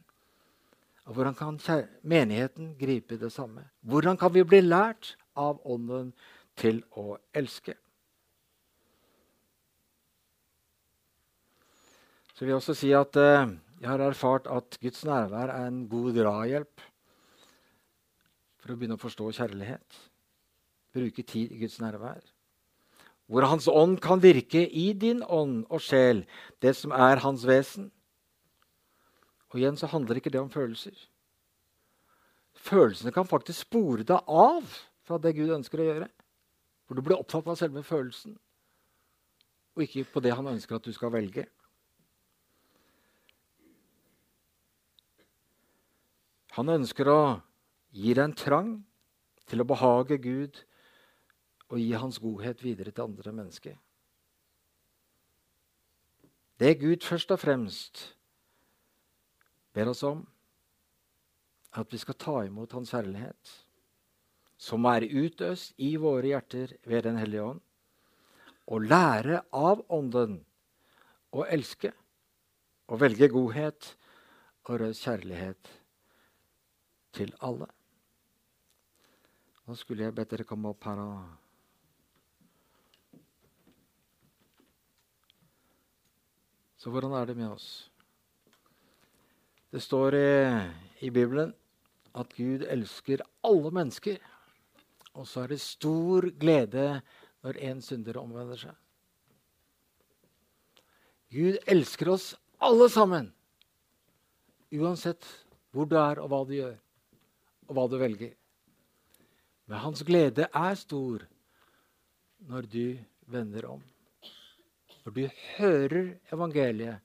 Og 1.05 1.17
hvordan 1.17 1.35
kan 1.35 1.59
menigheten 2.01 2.71
gripe 2.79 3.19
det 3.19 3.33
samme? 3.33 3.67
Hvordan 3.81 4.17
kan 4.17 4.33
vi 4.33 4.45
bli 4.47 4.61
lært 4.63 5.17
av 5.35 5.59
Ånden 5.67 6.13
til 6.55 6.79
å 6.95 7.17
elske? 7.35 7.75
Så 12.41 12.45
vil 12.47 12.55
jeg 12.55 12.57
også 12.57 12.73
si 12.73 12.87
at 12.97 13.17
eh, 13.21 13.51
jeg 13.83 13.85
har 13.85 14.01
erfart 14.01 14.47
at 14.49 14.77
Guds 14.81 15.03
nærvær 15.05 15.51
er 15.53 15.67
en 15.67 15.83
god 15.85 16.15
drahjelp 16.15 16.81
for 18.57 18.73
å 18.73 18.77
begynne 18.79 18.97
å 18.97 19.01
forstå 19.03 19.27
kjærlighet 19.37 19.99
bruke 20.97 21.21
tid 21.21 21.53
i 21.53 21.59
Guds 21.59 21.77
nærvær. 21.83 22.17
Hvor 23.29 23.45
Hans 23.45 23.69
ånd 23.69 24.01
kan 24.01 24.25
virke 24.25 24.65
i 24.65 24.87
din 24.97 25.21
ånd 25.21 25.67
og 25.69 25.85
sjel, 25.85 26.23
det 26.65 26.73
som 26.79 26.97
er 26.97 27.21
hans 27.21 27.45
vesen. 27.45 27.91
Og 29.53 29.61
igjen 29.61 29.77
så 29.77 29.93
handler 29.93 30.17
ikke 30.17 30.33
det 30.33 30.41
om 30.41 30.49
følelser. 30.49 30.97
Følelsene 32.57 33.13
kan 33.13 33.29
faktisk 33.29 33.67
spore 33.67 34.01
deg 34.01 34.17
av 34.25 34.81
fra 35.05 35.21
det 35.21 35.37
Gud 35.37 35.53
ønsker 35.61 35.77
å 35.77 35.89
gjøre. 35.91 36.11
For 36.89 36.97
du 36.97 37.05
blir 37.05 37.21
opptatt 37.21 37.53
av 37.53 37.61
selve 37.61 37.85
følelsen, 37.85 38.33
og 39.77 39.85
ikke 39.85 40.09
på 40.09 40.25
det 40.25 40.33
han 40.33 40.55
ønsker 40.57 40.81
at 40.81 40.89
du 40.89 40.97
skal 40.97 41.13
velge. 41.13 41.45
Han 46.57 46.71
ønsker 46.73 47.07
å 47.07 47.21
gi 47.95 48.11
deg 48.11 48.25
en 48.25 48.35
trang 48.35 48.71
til 49.47 49.63
å 49.63 49.67
behage 49.67 50.17
Gud 50.23 50.59
og 51.71 51.79
gi 51.79 51.91
hans 51.95 52.19
godhet 52.19 52.63
videre 52.63 52.91
til 52.91 53.07
andre 53.07 53.33
mennesker. 53.35 53.77
Det 56.59 56.75
Gud 56.81 57.07
først 57.07 57.31
og 57.33 57.39
fremst 57.41 58.03
ber 59.73 59.89
oss 59.89 60.03
om, 60.05 60.25
er 61.71 61.85
at 61.85 61.93
vi 61.93 61.99
skal 62.01 62.17
ta 62.19 62.35
imot 62.43 62.75
Hans 62.75 62.91
herlighet, 62.91 63.51
som 64.59 64.85
er 64.91 65.07
utøst 65.07 65.71
i 65.79 65.95
våre 65.97 66.33
hjerter 66.33 66.75
ved 66.83 67.07
Den 67.07 67.17
hellige 67.17 67.47
ånd, 67.53 67.61
og 68.67 68.87
lære 68.91 69.39
av 69.55 69.81
Ånden 69.89 70.41
å 71.31 71.47
elske 71.47 71.93
og 72.91 72.99
velge 73.01 73.31
godhet 73.31 73.93
og 74.67 74.83
raus 74.83 74.99
kjærlighet 75.01 75.80
til 77.13 77.33
alle. 77.43 77.67
Nå 79.67 79.77
skulle 79.79 80.03
jeg 80.07 80.15
bedt 80.15 80.33
dere 80.33 80.47
komme 80.47 80.71
opp 80.73 80.83
her 80.89 80.99
og 81.03 81.21
Så 86.81 86.89
hvordan 86.89 87.13
er 87.13 87.27
det 87.29 87.35
med 87.37 87.45
oss? 87.45 87.91
Det 89.69 89.83
står 89.85 90.15
i, 90.17 90.29
i 91.05 91.09
Bibelen 91.13 91.53
at 92.17 92.33
Gud 92.33 92.65
elsker 92.65 93.21
alle 93.45 93.69
mennesker. 93.71 94.17
Og 95.13 95.27
så 95.27 95.43
er 95.43 95.53
det 95.53 95.61
stor 95.61 96.25
glede 96.41 97.01
når 97.45 97.59
en 97.69 97.83
synder 97.85 98.17
omvender 98.17 98.57
seg. 98.63 98.73
Gud 101.31 101.61
elsker 101.69 102.11
oss 102.11 102.31
alle 102.61 102.89
sammen, 102.91 103.29
uansett 104.73 105.27
hvor 105.71 105.85
du 105.87 105.95
er, 105.95 106.19
og 106.19 106.27
hva 106.33 106.41
du 106.49 106.57
gjør, 106.57 106.75
og 107.71 107.77
hva 107.77 107.87
du 107.87 107.95
velger. 108.01 108.33
Men 109.71 109.79
hans 109.85 110.03
glede 110.03 110.49
er 110.51 110.75
stor 110.75 111.23
når 112.51 112.67
du 112.67 112.99
vender 113.31 113.69
om. 113.71 113.83
Når 115.05 115.15
du 115.15 115.21
hører 115.55 116.09
evangeliet, 116.33 116.99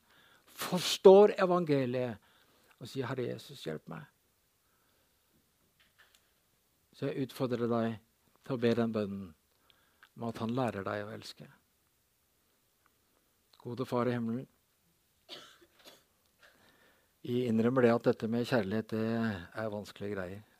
forstår 0.57 1.37
evangeliet 1.39 2.19
og 2.81 2.89
sier 2.89 3.07
'Herre 3.07 3.29
Jesus, 3.31 3.62
hjelp 3.64 3.87
meg'. 3.89 4.09
Så 6.93 7.07
jeg 7.07 7.29
utfordrer 7.29 7.69
deg 7.69 7.99
til 8.45 8.57
å 8.57 8.61
be 8.61 8.75
den 8.75 8.93
bønnen 8.93 9.35
om 10.17 10.29
at 10.29 10.39
han 10.39 10.55
lærer 10.57 10.85
deg 10.85 11.05
å 11.05 11.12
elske. 11.12 11.47
Gode 13.61 13.87
Far 13.87 14.09
i 14.09 14.17
himmelen. 14.17 14.47
Jeg 17.27 17.49
innrømmer 17.51 17.83
det 17.83 17.95
at 17.95 18.05
dette 18.05 18.29
med 18.31 18.47
kjærlighet 18.47 18.91
det 18.91 19.07
er 19.62 19.73
vanskelige 19.73 20.14
greier. 20.14 20.56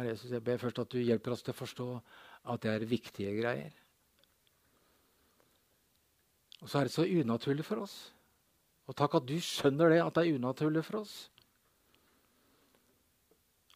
Herre 0.00 0.14
Jesus, 0.14 0.30
jeg 0.32 0.40
ber 0.40 0.56
først 0.56 0.78
at 0.80 0.88
du 0.88 0.96
hjelper 0.96 1.34
oss 1.34 1.42
til 1.44 1.52
å 1.52 1.58
forstå 1.58 1.86
at 2.48 2.62
det 2.64 2.70
er 2.72 2.84
viktige 2.88 3.34
greier. 3.36 3.74
Og 6.60 6.70
så 6.70 6.80
er 6.80 6.88
det 6.88 6.94
så 6.94 7.04
unaturlig 7.04 7.66
for 7.68 7.82
oss. 7.84 7.96
Og 8.88 8.96
takk 8.96 9.18
at 9.18 9.26
du 9.28 9.36
skjønner 9.44 9.92
det, 9.92 9.98
at 10.00 10.16
det 10.16 10.22
er 10.24 10.38
unaturlig 10.40 10.82
for 10.86 11.02
oss. 11.02 11.12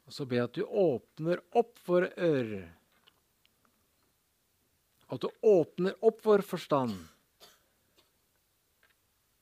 Og 0.09 0.17
så 0.17 0.25
ber 0.29 0.41
jeg 0.41 0.49
at 0.49 0.57
du 0.57 0.65
åpner 0.65 1.43
opp 1.61 1.77
våre 1.85 2.09
ører. 2.17 2.65
At 5.13 5.21
du 5.21 5.29
åpner 5.45 6.01
opp 6.05 6.25
vår 6.25 6.45
forstand 6.49 6.97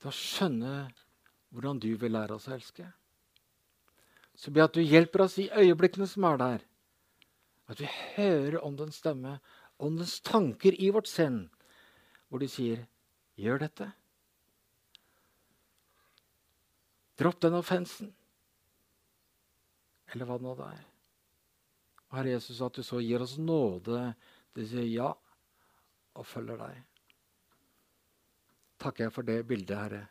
til 0.02 0.10
å 0.10 0.16
skjønne 0.18 0.74
hvordan 1.54 1.78
du 1.78 1.92
vil 1.94 2.14
lære 2.18 2.34
oss 2.34 2.50
å 2.50 2.56
elske. 2.58 2.90
Så 4.34 4.50
ber 4.50 4.64
jeg 4.64 4.70
at 4.70 4.76
du 4.76 4.82
hjelper 4.82 5.26
oss 5.28 5.38
i 5.38 5.46
øyeblikkene 5.46 6.10
som 6.10 6.26
er 6.26 6.42
der. 6.42 6.68
At 7.70 7.80
vi 7.80 7.88
hører 8.16 8.64
åndens 8.64 8.98
stemme, 9.02 9.38
åndens 9.78 10.20
tanker 10.24 10.74
i 10.74 10.90
vårt 10.94 11.10
sinn, 11.10 11.44
hvor 12.28 12.42
de 12.42 12.48
sier, 12.48 12.86
'Gjør 13.36 13.58
dette'. 13.62 13.92
Dropp 17.18 17.40
den 17.40 17.54
offensen. 17.54 18.14
Eller 20.12 20.28
hva 20.28 20.36
det 20.38 20.44
nå 20.44 20.54
er. 20.66 20.82
Og 22.10 22.18
Herre 22.18 22.34
Jesus, 22.34 22.60
at 22.60 22.76
du 22.76 22.82
så 22.84 23.00
gir 23.00 23.22
oss 23.24 23.38
nåde 23.40 24.14
til 24.52 24.64
å 24.64 24.68
si 24.68 24.86
ja 24.92 25.08
og 26.12 26.26
følger 26.28 26.60
deg. 26.60 26.82
Takker 28.82 29.06
jeg 29.06 29.14
for 29.14 29.28
det 29.28 29.38
bildet, 29.48 29.78
Herre. 29.78 30.02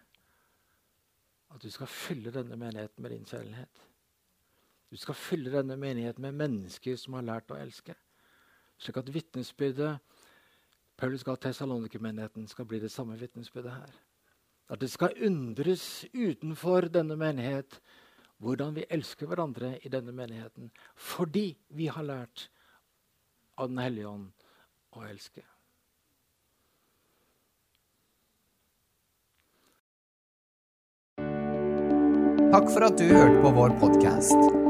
At 1.51 1.61
du 1.61 1.69
skal 1.69 1.91
fylle 1.91 2.33
denne 2.33 2.57
menigheten 2.57 3.03
med 3.03 3.13
din 3.13 3.27
kjærlighet. 3.27 3.90
Du 4.91 4.99
skal 4.99 5.15
fylle 5.15 5.53
denne 5.53 5.77
menigheten 5.79 6.21
med 6.25 6.35
mennesker 6.35 6.97
som 6.99 7.15
har 7.15 7.23
lært 7.23 7.51
å 7.53 7.59
elske. 7.59 7.95
Slik 8.81 8.97
at 8.99 9.11
vitnesbyrdet 9.13 9.99
Paulus 11.01 11.23
ga 11.25 11.33
Tessalonikermenigheten, 11.35 12.47
skal 12.47 12.65
bli 12.65 12.79
det 12.79 12.91
samme 12.93 13.15
vitnesbyrdet 13.17 13.73
her. 13.73 13.93
At 14.69 14.79
det 14.83 14.91
skal 14.91 15.15
undres 15.25 16.05
utenfor 16.13 16.91
denne 16.93 17.17
menighet 17.17 17.79
hvordan 18.41 18.75
vi 18.75 18.85
elsker 18.89 19.29
hverandre 19.29 19.79
i 19.81 19.89
denne 19.89 20.13
menigheten. 20.13 20.69
Fordi 20.95 21.55
vi 21.73 21.87
har 21.87 22.05
lært 22.05 22.49
av 23.57 23.69
Den 23.69 23.77
hellige 23.77 24.07
ånd 24.07 24.29
å 24.97 25.03
elske. 25.05 25.43
Takk 32.51 32.73
for 32.73 32.87
at 32.89 32.97
du 32.99 33.07
hørte 33.09 33.39
på 33.41 33.55
vår 33.57 33.79
podkast. 33.79 34.69